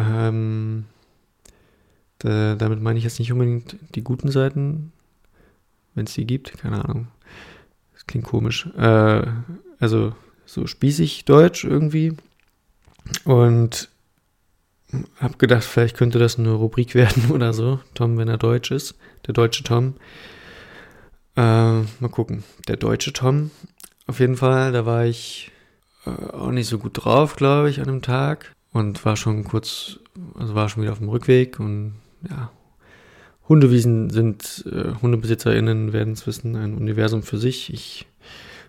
da, 2.19 2.57
damit 2.57 2.81
meine 2.81 2.99
ich 2.99 3.05
jetzt 3.05 3.19
nicht 3.19 3.33
unbedingt 3.33 3.77
die 3.95 4.03
guten 4.03 4.31
Seiten, 4.31 4.93
wenn 5.95 6.07
es 6.07 6.15
die 6.15 6.27
gibt, 6.27 6.59
keine 6.59 6.85
Ahnung. 6.85 7.09
Das 7.95 8.07
klingt 8.07 8.27
komisch. 8.27 8.67
Äh, 8.77 9.27
also 9.79 10.15
so 10.47 10.67
spießig 10.67 11.25
Deutsch 11.25 11.65
irgendwie. 11.65 12.17
Und 13.25 13.89
hab 15.21 15.39
gedacht, 15.39 15.65
vielleicht 15.65 15.97
könnte 15.97 16.19
das 16.19 16.39
eine 16.39 16.53
Rubrik 16.53 16.95
werden 16.95 17.31
oder 17.31 17.53
so. 17.53 17.81
Tom, 17.95 18.17
wenn 18.19 18.29
er 18.29 18.39
deutsch 18.39 18.71
ist. 18.71 18.97
Der 19.27 19.35
deutsche 19.35 19.65
Tom. 19.65 19.95
Äh, 21.37 21.41
mal 21.41 22.11
gucken. 22.11 22.45
Der 22.67 22.77
deutsche 22.77 23.13
Tom. 23.13 23.51
Auf 24.07 24.21
jeden 24.21 24.37
Fall, 24.37 24.73
da 24.73 24.87
war 24.87 25.05
ich 25.05 25.53
äh, 26.07 26.11
auch 26.11 26.51
nicht 26.51 26.67
so 26.67 26.79
gut 26.79 27.05
drauf, 27.05 27.37
glaube 27.37 27.71
ich, 27.71 27.81
an 27.81 27.87
dem 27.87 28.03
Tag. 28.03 28.55
Und 28.73 29.05
war 29.05 29.17
schon 29.17 29.45
kurz, 29.45 29.99
also 30.35 30.55
war 30.55 30.69
schon 30.69 30.83
wieder 30.83 30.93
auf 30.93 30.99
dem 30.99 31.09
Rückweg 31.09 31.59
und 31.59 31.95
ja, 32.29 32.51
Hundewiesen 33.49 34.11
sind, 34.11 34.65
äh, 34.71 34.95
HundebesitzerInnen 35.01 35.93
werden 35.93 36.13
es 36.13 36.27
wissen, 36.27 36.57
ein 36.57 36.75
Universum 36.75 37.23
für 37.23 37.39
sich. 37.39 37.73
Ich 37.73 38.07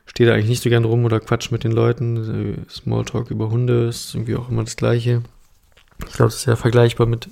stehe 0.06 0.30
da 0.30 0.36
eigentlich 0.36 0.50
nicht 0.50 0.64
so 0.64 0.70
gern 0.70 0.86
rum 0.86 1.06
oder 1.06 1.20
quatsch 1.20 1.52
mit 1.52 1.64
den 1.64 1.72
Leuten. 1.72 2.66
Smalltalk 2.70 3.30
über 3.30 3.50
Hunde 3.50 3.88
ist 3.88 4.16
irgendwie 4.16 4.36
auch 4.36 4.50
immer 4.50 4.64
das 4.64 4.78
Gleiche. 4.78 5.24
Ich 6.08 6.14
glaube, 6.14 6.30
es 6.30 6.38
ist 6.38 6.46
ja 6.46 6.56
vergleichbar 6.56 7.08
mit 7.08 7.30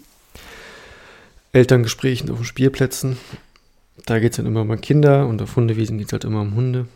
Elterngesprächen 1.54 2.30
auf 2.30 2.46
Spielplätzen. 2.46 3.18
Da 4.06 4.20
geht 4.20 4.32
es 4.32 4.38
dann 4.38 4.46
immer 4.46 4.62
um 4.62 4.82
Kinder 4.82 5.26
und 5.28 5.42
auf 5.42 5.56
Hundewiesen 5.56 5.98
geht 5.98 6.08
es 6.08 6.14
halt 6.14 6.26
immer 6.26 6.42
um 6.42 6.56
Hunde. 6.56 6.88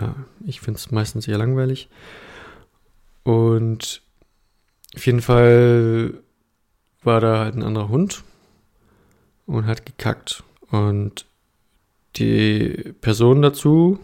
Ja, 0.00 0.14
ich 0.46 0.60
finde 0.60 0.78
es 0.78 0.90
meistens 0.90 1.28
eher 1.28 1.38
langweilig. 1.38 1.88
Und 3.24 4.02
auf 4.94 5.04
jeden 5.04 5.20
Fall 5.20 6.14
war 7.02 7.20
da 7.20 7.38
halt 7.38 7.54
ein 7.54 7.62
anderer 7.62 7.88
Hund 7.88 8.24
und 9.46 9.66
hat 9.66 9.86
gekackt. 9.86 10.42
Und 10.70 11.26
die 12.16 12.94
Person 13.00 13.42
dazu, 13.42 13.98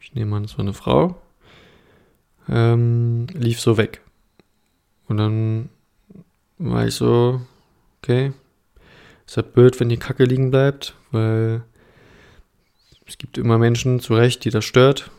ich 0.00 0.14
nehme 0.14 0.36
an, 0.36 0.44
es 0.44 0.58
war 0.58 0.60
eine 0.60 0.74
Frau, 0.74 1.20
ähm, 2.48 3.26
lief 3.32 3.60
so 3.60 3.76
weg. 3.76 4.02
Und 5.08 5.16
dann 5.16 5.68
war 6.58 6.86
ich 6.86 6.94
so, 6.94 7.40
okay, 8.02 8.32
ist 9.26 9.36
halt 9.36 9.54
blöd, 9.54 9.78
wenn 9.80 9.88
die 9.88 9.96
Kacke 9.96 10.24
liegen 10.24 10.50
bleibt, 10.50 10.94
weil 11.10 11.62
es 13.06 13.18
gibt 13.18 13.38
immer 13.38 13.58
Menschen, 13.58 14.00
zu 14.00 14.14
Recht, 14.14 14.44
die 14.44 14.50
das 14.50 14.64
stört. 14.64 15.10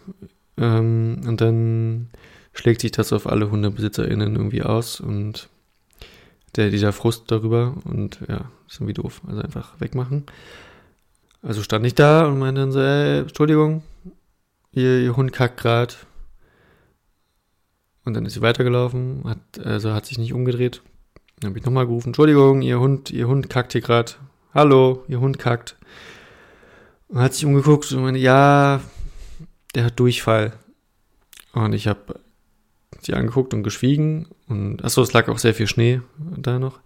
Ähm, 0.57 1.21
und 1.25 1.41
dann 1.41 2.09
schlägt 2.53 2.81
sich 2.81 2.91
das 2.91 3.13
auf 3.13 3.27
alle 3.27 3.51
HundebesitzerInnen 3.51 4.35
irgendwie 4.35 4.63
aus 4.63 4.99
und 4.99 5.49
der, 6.55 6.69
dieser 6.69 6.93
Frust 6.93 7.31
darüber 7.31 7.75
und 7.85 8.19
ja, 8.27 8.51
ist 8.67 8.77
irgendwie 8.77 8.93
doof. 8.93 9.21
Also 9.27 9.41
einfach 9.41 9.79
wegmachen. 9.79 10.25
Also 11.41 11.63
stand 11.63 11.85
ich 11.85 11.95
da 11.95 12.27
und 12.27 12.39
meinte 12.39 12.61
dann 12.61 12.71
so, 12.71 12.79
ey, 12.79 13.19
Entschuldigung, 13.21 13.83
ihr, 14.71 14.99
ihr 14.99 15.15
Hund 15.15 15.33
kackt 15.33 15.57
grad. 15.57 16.05
Und 18.03 18.13
dann 18.13 18.25
ist 18.25 18.33
sie 18.33 18.41
weitergelaufen, 18.41 19.23
hat, 19.25 19.65
also 19.65 19.93
hat 19.93 20.05
sich 20.05 20.17
nicht 20.17 20.33
umgedreht. 20.33 20.81
Dann 21.39 21.49
habe 21.49 21.59
ich 21.59 21.65
nochmal 21.65 21.85
gerufen, 21.85 22.09
Entschuldigung, 22.09 22.61
ihr 22.61 22.79
Hund, 22.79 23.11
ihr 23.11 23.27
Hund 23.27 23.49
kackt 23.49 23.71
hier 23.71 23.81
gerade. 23.81 24.13
Hallo, 24.53 25.03
ihr 25.07 25.19
Hund 25.19 25.39
kackt. 25.39 25.77
Und 27.07 27.19
hat 27.19 27.33
sich 27.33 27.45
umgeguckt 27.45 27.91
und 27.91 28.03
meinte, 28.03 28.19
ja, 28.19 28.81
der 29.75 29.85
hat 29.85 29.99
Durchfall. 29.99 30.53
Und 31.53 31.73
ich 31.73 31.87
habe 31.87 32.19
sie 33.05 33.13
angeguckt 33.13 33.53
und 33.53 33.63
geschwiegen. 33.63 34.27
Und 34.47 34.83
achso, 34.83 35.01
es 35.01 35.13
lag 35.13 35.27
auch 35.27 35.39
sehr 35.39 35.53
viel 35.53 35.67
Schnee 35.67 36.01
da 36.37 36.59
noch. 36.59 36.79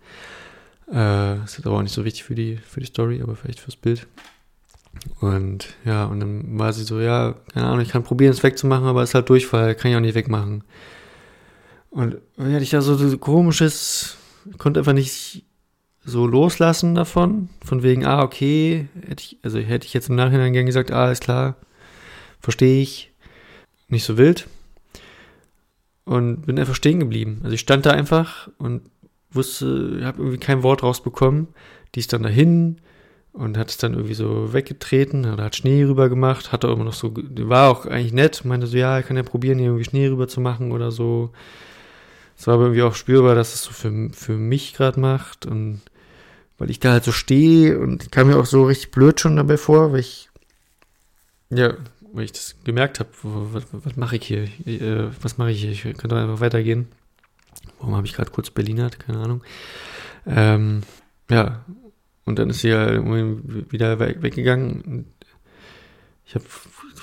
Äh, 0.91 1.43
ist 1.43 1.65
aber 1.65 1.77
auch 1.77 1.81
nicht 1.81 1.93
so 1.93 2.05
wichtig 2.05 2.23
für 2.23 2.35
die, 2.35 2.57
für 2.57 2.79
die 2.79 2.85
Story, 2.85 3.21
aber 3.21 3.35
vielleicht 3.35 3.59
fürs 3.59 3.75
Bild. 3.75 4.07
Und 5.19 5.75
ja, 5.83 6.05
und 6.05 6.19
dann 6.19 6.57
war 6.57 6.73
sie 6.73 6.83
so, 6.83 6.99
ja, 6.99 7.35
keine 7.53 7.67
Ahnung, 7.67 7.81
ich 7.81 7.89
kann 7.89 8.03
probieren, 8.03 8.31
es 8.31 8.43
wegzumachen, 8.43 8.85
aber 8.85 9.03
es 9.03 9.09
ist 9.09 9.15
halt 9.15 9.29
Durchfall, 9.29 9.75
kann 9.75 9.91
ich 9.91 9.97
auch 9.97 10.01
nicht 10.01 10.15
wegmachen. 10.15 10.63
Und 11.89 12.17
dann 12.37 12.53
hatte 12.53 12.63
ich 12.63 12.69
da 12.69 12.81
so, 12.81 12.95
so 12.95 13.17
komisches, 13.17 14.17
konnte 14.57 14.79
einfach 14.79 14.93
nicht 14.93 15.45
so 16.03 16.27
loslassen 16.27 16.93
davon, 16.93 17.49
von 17.63 17.83
wegen, 17.83 18.05
ah, 18.05 18.21
okay, 18.21 18.87
hätte 19.07 19.23
ich, 19.23 19.39
also 19.43 19.59
hätte 19.59 19.87
ich 19.87 19.93
jetzt 19.93 20.09
im 20.09 20.15
Nachhinein 20.15 20.53
gern 20.53 20.65
gesagt, 20.65 20.91
ah, 20.91 21.11
ist 21.11 21.23
klar, 21.23 21.55
verstehe 22.39 22.81
ich, 22.81 23.11
nicht 23.87 24.03
so 24.03 24.17
wild. 24.17 24.47
Und 26.05 26.45
bin 26.45 26.59
einfach 26.59 26.75
stehen 26.75 26.99
geblieben. 26.99 27.41
Also 27.43 27.55
ich 27.55 27.61
stand 27.61 27.85
da 27.85 27.91
einfach 27.91 28.49
und 28.57 28.81
wusste, 29.31 30.01
habe 30.03 30.19
irgendwie 30.19 30.37
kein 30.37 30.63
Wort 30.63 30.83
rausbekommen. 30.83 31.47
Die 31.93 31.99
ist 31.99 32.13
dann 32.13 32.23
dahin 32.23 32.77
und 33.35 33.57
hat 33.57 33.69
es 33.69 33.77
dann 33.77 33.93
irgendwie 33.93 34.13
so 34.13 34.53
weggetreten, 34.53 35.25
oder 35.31 35.43
hat 35.43 35.55
Schnee 35.55 35.83
rüber 35.83 36.07
gemacht, 36.07 36.51
hatte 36.51 36.67
immer 36.67 36.85
noch 36.85 36.93
so, 36.93 37.13
war 37.15 37.69
auch 37.69 37.85
eigentlich 37.85 38.13
nett, 38.13 38.45
meinte 38.45 38.67
so, 38.67 38.77
ja, 38.77 38.99
ich 38.99 39.05
kann 39.05 39.17
ja 39.17 39.23
probieren, 39.23 39.57
hier 39.57 39.67
irgendwie 39.67 39.83
Schnee 39.83 40.07
rüber 40.07 40.27
zu 40.27 40.39
machen 40.39 40.71
oder 40.71 40.91
so. 40.91 41.31
Es 42.37 42.47
war 42.47 42.55
aber 42.55 42.63
irgendwie 42.65 42.83
auch 42.83 42.95
spürbar, 42.95 43.35
dass 43.35 43.53
es 43.53 43.63
so 43.63 43.71
für, 43.71 44.09
für 44.13 44.33
mich 44.37 44.73
gerade 44.73 44.99
macht 44.99 45.45
und 45.45 45.81
weil 46.57 46.69
ich 46.69 46.79
da 46.79 46.91
halt 46.91 47.03
so 47.03 47.11
stehe 47.11 47.77
und 47.79 48.03
ich 48.03 48.11
kam 48.11 48.27
mir 48.27 48.37
auch 48.37 48.45
so 48.45 48.65
richtig 48.65 48.91
blöd 48.91 49.19
schon 49.19 49.35
dabei 49.35 49.57
vor, 49.57 49.91
weil 49.91 49.99
ich, 49.99 50.29
ja, 51.49 51.73
weil 52.15 52.25
ich 52.25 52.31
das 52.31 52.55
gemerkt 52.63 52.99
habe, 52.99 53.09
was, 53.23 53.65
was 53.71 53.95
mache 53.95 54.15
ich 54.15 54.25
hier, 54.25 54.43
äh, 54.65 55.09
was 55.21 55.37
mache 55.37 55.51
ich 55.51 55.61
hier, 55.61 55.71
ich 55.71 55.83
könnte 55.83 56.15
einfach 56.15 56.39
weitergehen. 56.39 56.87
Warum 57.79 57.95
habe 57.95 58.07
ich 58.07 58.13
gerade 58.13 58.31
kurz 58.31 58.49
Berlinert? 58.49 58.99
Keine 58.99 59.19
Ahnung. 59.19 59.43
Ähm, 60.25 60.81
ja, 61.29 61.65
und 62.25 62.39
dann 62.39 62.49
ist 62.49 62.59
sie 62.59 62.69
ja 62.69 62.87
wieder 63.71 63.99
weg, 63.99 64.21
weggegangen. 64.21 65.05
Ich 66.25 66.35
habe, 66.35 66.45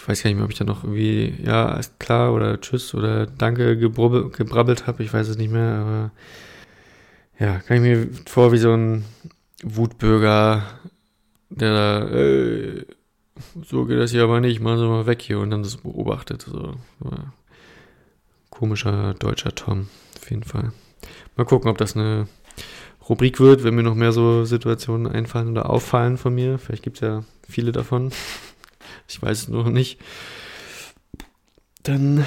weiß 0.07 0.23
gar 0.23 0.31
nicht 0.31 0.37
mehr, 0.37 0.45
ob 0.45 0.51
ich 0.51 0.59
da 0.59 0.65
noch 0.65 0.83
irgendwie, 0.83 1.35
ja, 1.45 1.77
ist 1.77 2.01
klar 2.01 2.33
oder 2.33 2.61
tschüss 2.61 2.95
oder 2.95 3.27
danke 3.27 3.77
gebrabbelt, 3.77 4.37
gebrabbelt 4.37 4.87
habe. 4.87 5.03
Ich 5.03 5.13
weiß 5.13 5.29
es 5.29 5.37
nicht 5.37 5.53
mehr, 5.53 5.75
aber 5.75 6.11
ja, 7.39 7.61
kann 7.61 7.77
ich 7.77 7.83
mir 7.83 8.09
vor 8.27 8.53
wie 8.53 8.59
so 8.59 8.73
ein 8.73 9.05
Wutbürger, 9.63 10.65
der 11.51 11.73
da, 11.73 12.09
äh, 12.09 12.85
so 13.65 13.85
geht 13.85 13.99
das 13.99 14.11
hier 14.11 14.25
aber 14.25 14.41
nicht, 14.41 14.61
machen 14.61 14.79
Sie 14.79 14.87
mal 14.87 15.07
weg 15.07 15.23
hier 15.23 15.39
und 15.39 15.51
dann 15.51 15.63
das 15.63 15.77
beobachtet. 15.77 16.43
So. 16.43 16.75
Komischer 18.51 19.15
deutscher 19.15 19.55
Tom, 19.55 19.89
auf 20.21 20.31
jeden 20.31 20.45
Fall. 20.45 20.73
Mal 21.37 21.45
gucken, 21.45 21.71
ob 21.71 21.79
das 21.79 21.97
eine 21.97 22.29
Rubrik 23.09 23.41
wird, 23.41 23.65
wenn 23.65 23.75
mir 23.75 23.83
noch 23.83 23.95
mehr 23.95 24.13
so 24.13 24.45
Situationen 24.45 25.11
einfallen 25.11 25.51
oder 25.51 25.71
auffallen 25.71 26.19
von 26.19 26.35
mir. 26.35 26.59
Vielleicht 26.59 26.83
gibt 26.83 26.99
es 26.99 27.01
ja 27.01 27.25
viele 27.49 27.73
davon. 27.73 28.13
Ich 29.09 29.21
weiß 29.21 29.43
es 29.43 29.49
noch 29.49 29.69
nicht. 29.69 30.01
Dann 31.83 32.25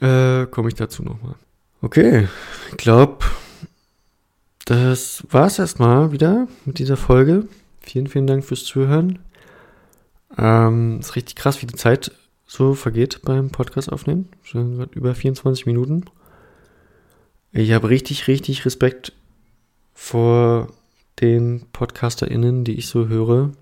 äh, 0.00 0.46
komme 0.46 0.68
ich 0.68 0.74
dazu 0.74 1.02
nochmal. 1.02 1.34
Okay, 1.82 2.28
ich 2.70 2.76
glaube, 2.76 3.24
das 4.64 5.24
war 5.30 5.46
es 5.46 5.58
erstmal 5.58 6.12
wieder 6.12 6.48
mit 6.64 6.78
dieser 6.78 6.96
Folge. 6.96 7.46
Vielen, 7.80 8.08
vielen 8.08 8.26
Dank 8.26 8.44
fürs 8.44 8.64
Zuhören. 8.64 9.20
Ähm, 10.38 11.00
ist 11.00 11.16
richtig 11.16 11.36
krass, 11.36 11.62
wie 11.62 11.66
die 11.66 11.74
Zeit 11.74 12.12
so 12.46 12.74
vergeht 12.74 13.22
beim 13.22 13.50
Podcast 13.50 13.90
aufnehmen. 13.90 14.28
Schon 14.42 14.88
über 14.90 15.14
24 15.14 15.66
Minuten. 15.66 16.04
Ich 17.52 17.72
habe 17.72 17.88
richtig, 17.88 18.28
richtig 18.28 18.64
Respekt 18.64 19.12
vor 19.94 20.68
den 21.20 21.66
PodcasterInnen, 21.72 22.64
die 22.64 22.74
ich 22.74 22.88
so 22.88 23.08
höre, 23.08 23.52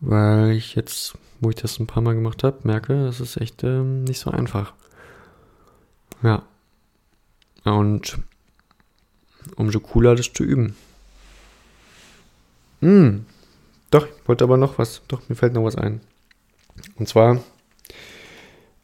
weil 0.00 0.52
ich 0.52 0.74
jetzt, 0.76 1.18
wo 1.40 1.50
ich 1.50 1.56
das 1.56 1.80
ein 1.80 1.88
paar 1.88 2.02
Mal 2.02 2.14
gemacht 2.14 2.44
habe, 2.44 2.60
merke, 2.62 3.04
das 3.04 3.20
ist 3.20 3.36
echt 3.36 3.64
ähm, 3.64 4.04
nicht 4.04 4.20
so 4.20 4.30
einfach. 4.30 4.72
Ja. 6.22 6.44
Und 7.64 8.18
umso 9.56 9.80
cooler, 9.80 10.14
das 10.14 10.32
zu 10.32 10.44
üben. 10.44 10.76
Hm. 12.80 13.26
Doch, 13.90 14.06
ich 14.06 14.28
wollte 14.28 14.44
aber 14.44 14.56
noch 14.56 14.78
was, 14.78 15.02
doch, 15.08 15.28
mir 15.28 15.36
fällt 15.36 15.52
noch 15.54 15.64
was 15.64 15.76
ein. 15.76 16.00
Und 16.96 17.08
zwar, 17.08 17.42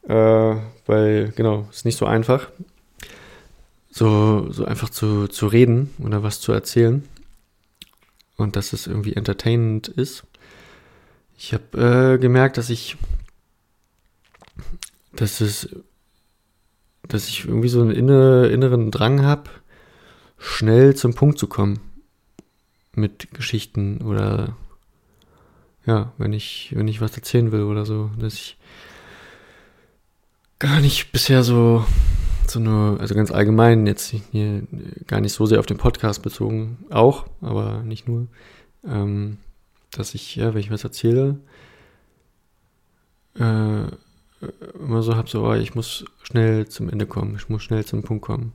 äh, 0.09 0.57
weil, 0.87 1.33
genau, 1.37 1.69
ist 1.71 1.85
nicht 1.85 1.99
so 1.99 2.07
einfach 2.07 2.49
so, 3.93 4.51
so 4.51 4.65
einfach 4.65 4.89
zu, 4.89 5.29
zu 5.29 5.47
reden 5.47 5.91
oder 5.99 6.23
was 6.23 6.41
zu 6.41 6.53
erzählen 6.53 7.07
und 8.37 8.57
dass 8.57 8.73
es 8.73 8.87
irgendwie 8.87 9.15
entertainend 9.15 9.89
ist. 9.89 10.25
Ich 11.37 11.53
habe 11.53 12.15
äh, 12.15 12.19
gemerkt, 12.19 12.57
dass 12.57 12.71
ich, 12.71 12.97
dass 15.13 15.41
es, 15.41 15.69
dass 17.07 17.29
ich 17.29 17.45
irgendwie 17.45 17.69
so 17.69 17.83
einen 17.83 17.91
inne, 17.91 18.49
inneren 18.49 18.91
Drang 18.91 19.23
habe, 19.23 19.51
schnell 20.39 20.97
zum 20.97 21.15
Punkt 21.15 21.39
zu 21.39 21.47
kommen 21.47 21.79
mit 22.95 23.33
Geschichten 23.35 24.01
oder 24.01 24.57
ja, 25.87 26.13
wenn 26.19 26.33
ich, 26.33 26.73
wenn 26.77 26.89
ich 26.89 27.01
was 27.01 27.17
erzählen 27.17 27.53
will 27.53 27.63
oder 27.63 27.85
so, 27.85 28.11
dass 28.19 28.35
ich 28.35 28.57
gar 30.59 30.81
nicht 30.81 31.13
bisher 31.13 31.43
so 31.43 31.85
so 32.53 32.59
eine, 32.59 32.97
also 33.01 33.15
ganz 33.15 33.31
allgemein, 33.31 33.87
jetzt 33.87 34.15
hier 34.31 34.63
gar 35.07 35.21
nicht 35.21 35.33
so 35.33 35.47
sehr 35.47 35.59
auf 35.59 35.67
den 35.67 35.79
Podcast 35.79 36.23
bezogen, 36.23 36.85
auch, 36.91 37.27
aber 37.41 37.83
nicht 37.83 38.09
nur, 38.09 38.29
ähm, 38.87 39.39
dass 39.91 40.15
ich, 40.15 40.37
ja, 40.37 40.55
wenn 40.55 40.61
ich 40.61 40.71
was 40.71 40.85
erzähle, 40.85 41.39
äh, 43.39 43.85
immer 44.79 45.03
so 45.03 45.17
habe, 45.17 45.29
so, 45.29 45.47
oh, 45.47 45.55
ich 45.55 45.75
muss 45.75 46.05
schnell 46.23 46.69
zum 46.69 46.89
Ende 46.89 47.07
kommen, 47.07 47.37
ich 47.37 47.49
muss 47.49 47.63
schnell 47.63 47.85
zum 47.85 48.03
Punkt 48.03 48.25
kommen. 48.25 48.53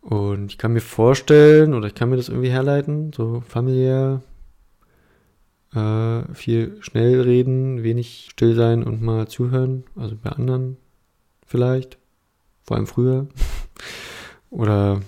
Und 0.00 0.50
ich 0.50 0.58
kann 0.58 0.72
mir 0.72 0.80
vorstellen, 0.80 1.74
oder 1.74 1.86
ich 1.86 1.94
kann 1.94 2.10
mir 2.10 2.16
das 2.16 2.28
irgendwie 2.28 2.50
herleiten, 2.50 3.12
so 3.12 3.42
familiär, 3.46 4.22
äh, 5.74 6.34
viel 6.34 6.76
schnell 6.80 7.20
reden, 7.20 7.82
wenig 7.82 8.28
still 8.30 8.54
sein 8.54 8.82
und 8.82 9.02
mal 9.02 9.28
zuhören, 9.28 9.84
also 9.96 10.16
bei 10.20 10.30
anderen 10.30 10.76
vielleicht 11.46 11.98
vor 12.62 12.76
allem 12.76 12.86
früher. 12.86 13.26
Oder 14.50 15.00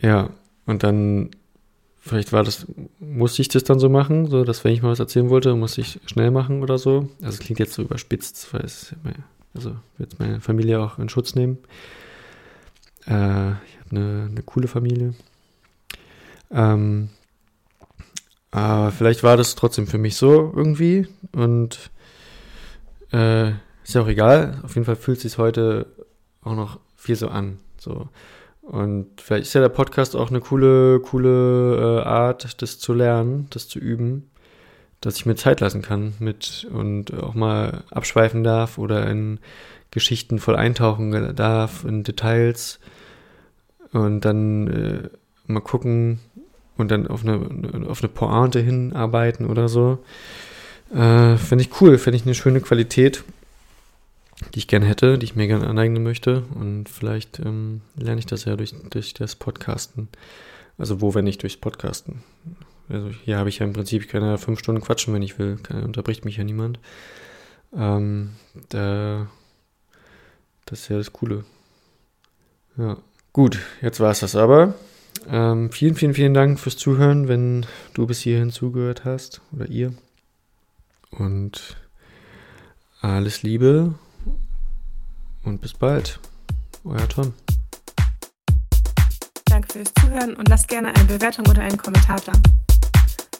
ja, 0.00 0.30
und 0.66 0.82
dann, 0.82 1.30
vielleicht 1.98 2.32
war 2.32 2.44
das, 2.44 2.66
musste 3.00 3.42
ich 3.42 3.48
das 3.48 3.64
dann 3.64 3.78
so 3.78 3.88
machen, 3.88 4.26
so 4.26 4.44
dass 4.44 4.64
wenn 4.64 4.72
ich 4.72 4.82
mal 4.82 4.90
was 4.90 5.00
erzählen 5.00 5.30
wollte, 5.30 5.54
musste 5.54 5.80
ich 5.80 6.00
schnell 6.06 6.30
machen 6.30 6.62
oder 6.62 6.78
so. 6.78 7.08
Also 7.20 7.34
es 7.34 7.38
klingt 7.40 7.58
jetzt 7.58 7.74
so 7.74 7.82
überspitzt, 7.82 8.52
weil 8.52 8.62
es, 8.62 8.94
also 9.54 9.76
wird 9.96 10.18
meine 10.18 10.40
Familie 10.40 10.80
auch 10.80 10.98
in 10.98 11.08
Schutz 11.08 11.34
nehmen. 11.34 11.58
Äh, 13.06 13.50
ich 13.50 13.78
habe 13.78 13.90
eine, 13.90 14.28
eine 14.30 14.42
coole 14.44 14.68
Familie. 14.68 15.14
Ähm, 16.50 17.10
aber 18.50 18.90
vielleicht 18.92 19.22
war 19.22 19.36
das 19.36 19.54
trotzdem 19.54 19.86
für 19.86 19.98
mich 19.98 20.16
so 20.16 20.52
irgendwie 20.54 21.06
und 21.32 21.90
äh, 23.12 23.50
ist 23.84 23.94
ja 23.94 24.02
auch 24.02 24.08
egal. 24.08 24.60
Auf 24.64 24.74
jeden 24.74 24.84
Fall 24.84 24.96
fühlt 24.96 25.18
es 25.18 25.22
sich 25.22 25.38
heute 25.38 25.86
auch 26.42 26.54
noch 26.54 26.78
viel 26.96 27.16
so 27.16 27.28
an. 27.28 27.58
So. 27.78 28.08
Und 28.62 29.20
vielleicht 29.20 29.44
ist 29.44 29.54
ja 29.54 29.60
der 29.60 29.70
Podcast 29.70 30.14
auch 30.14 30.30
eine 30.30 30.40
coole, 30.40 31.00
coole 31.00 32.00
äh, 32.02 32.04
Art, 32.04 32.60
das 32.60 32.78
zu 32.78 32.92
lernen, 32.92 33.46
das 33.50 33.68
zu 33.68 33.78
üben, 33.78 34.30
dass 35.00 35.16
ich 35.16 35.26
mir 35.26 35.36
Zeit 35.36 35.60
lassen 35.60 35.80
kann 35.80 36.14
mit 36.18 36.66
und 36.70 37.14
auch 37.14 37.34
mal 37.34 37.84
abschweifen 37.90 38.44
darf 38.44 38.76
oder 38.76 39.08
in 39.08 39.40
Geschichten 39.90 40.38
voll 40.38 40.56
eintauchen 40.56 41.34
darf, 41.34 41.84
in 41.84 42.02
Details 42.02 42.78
und 43.92 44.20
dann 44.26 44.66
äh, 44.66 45.08
mal 45.46 45.60
gucken 45.60 46.20
und 46.78 46.90
dann 46.90 47.06
auf 47.06 47.22
eine, 47.22 47.86
auf 47.88 48.02
eine 48.02 48.08
Pointe 48.08 48.60
hinarbeiten 48.60 49.46
oder 49.46 49.68
so. 49.68 49.98
Äh, 50.94 51.36
Finde 51.36 51.64
ich 51.64 51.80
cool, 51.80 51.98
finde 51.98 52.16
ich 52.16 52.24
eine 52.24 52.34
schöne 52.34 52.60
Qualität 52.60 53.22
die 54.54 54.60
ich 54.60 54.68
gerne 54.68 54.86
hätte, 54.86 55.18
die 55.18 55.24
ich 55.24 55.36
mir 55.36 55.46
gerne 55.46 55.66
aneignen 55.66 56.02
möchte. 56.02 56.42
Und 56.54 56.88
vielleicht 56.88 57.40
ähm, 57.40 57.80
lerne 57.96 58.20
ich 58.20 58.26
das 58.26 58.44
ja 58.44 58.56
durch, 58.56 58.74
durch 58.90 59.14
das 59.14 59.36
Podcasten. 59.36 60.08
Also 60.76 61.00
wo, 61.00 61.14
wenn 61.14 61.24
nicht 61.24 61.42
durchs 61.42 61.56
Podcasten? 61.56 62.22
Also 62.88 63.08
hier 63.08 63.36
habe 63.38 63.48
ich 63.48 63.58
ja 63.58 63.66
im 63.66 63.72
Prinzip, 63.72 64.12
ja 64.12 64.36
fünf 64.36 64.60
Stunden 64.60 64.80
quatschen, 64.80 65.12
wenn 65.12 65.22
ich 65.22 65.38
will. 65.38 65.58
Keine, 65.62 65.84
unterbricht 65.84 66.24
mich 66.24 66.36
ja 66.36 66.44
niemand. 66.44 66.78
Ähm, 67.76 68.30
da, 68.70 69.26
Das 70.66 70.80
ist 70.80 70.88
ja 70.88 70.98
das 70.98 71.12
Coole. 71.12 71.44
Ja, 72.76 72.96
gut, 73.32 73.58
jetzt 73.82 73.98
war 73.98 74.12
es 74.12 74.20
das 74.20 74.36
aber. 74.36 74.74
Ähm, 75.28 75.70
vielen, 75.72 75.94
vielen, 75.94 76.14
vielen 76.14 76.34
Dank 76.34 76.58
fürs 76.60 76.76
Zuhören, 76.76 77.28
wenn 77.28 77.66
du 77.94 78.06
bis 78.06 78.20
hierhin 78.20 78.50
zugehört 78.50 79.04
hast 79.04 79.40
oder 79.52 79.66
ihr. 79.66 79.92
Und 81.10 81.76
alles 83.00 83.42
Liebe 83.42 83.94
und 85.44 85.60
bis 85.60 85.74
bald. 85.74 86.20
Euer 86.84 87.08
Tom. 87.08 87.32
Danke 89.46 89.72
fürs 89.72 89.92
Zuhören 90.00 90.34
und 90.36 90.48
lasst 90.48 90.68
gerne 90.68 90.94
eine 90.94 91.04
Bewertung 91.04 91.46
oder 91.48 91.62
einen 91.62 91.78
Kommentar 91.78 92.20
da. 92.24 92.32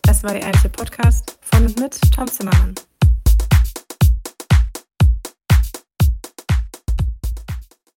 Das 0.03 0.23
war 0.23 0.33
der 0.33 0.43
ehrliche 0.43 0.71
Podcast 0.71 1.39
von 1.43 1.67
und 1.67 1.79
mit 1.79 2.01
Tom 2.15 2.27
Zimmermann. 2.27 2.75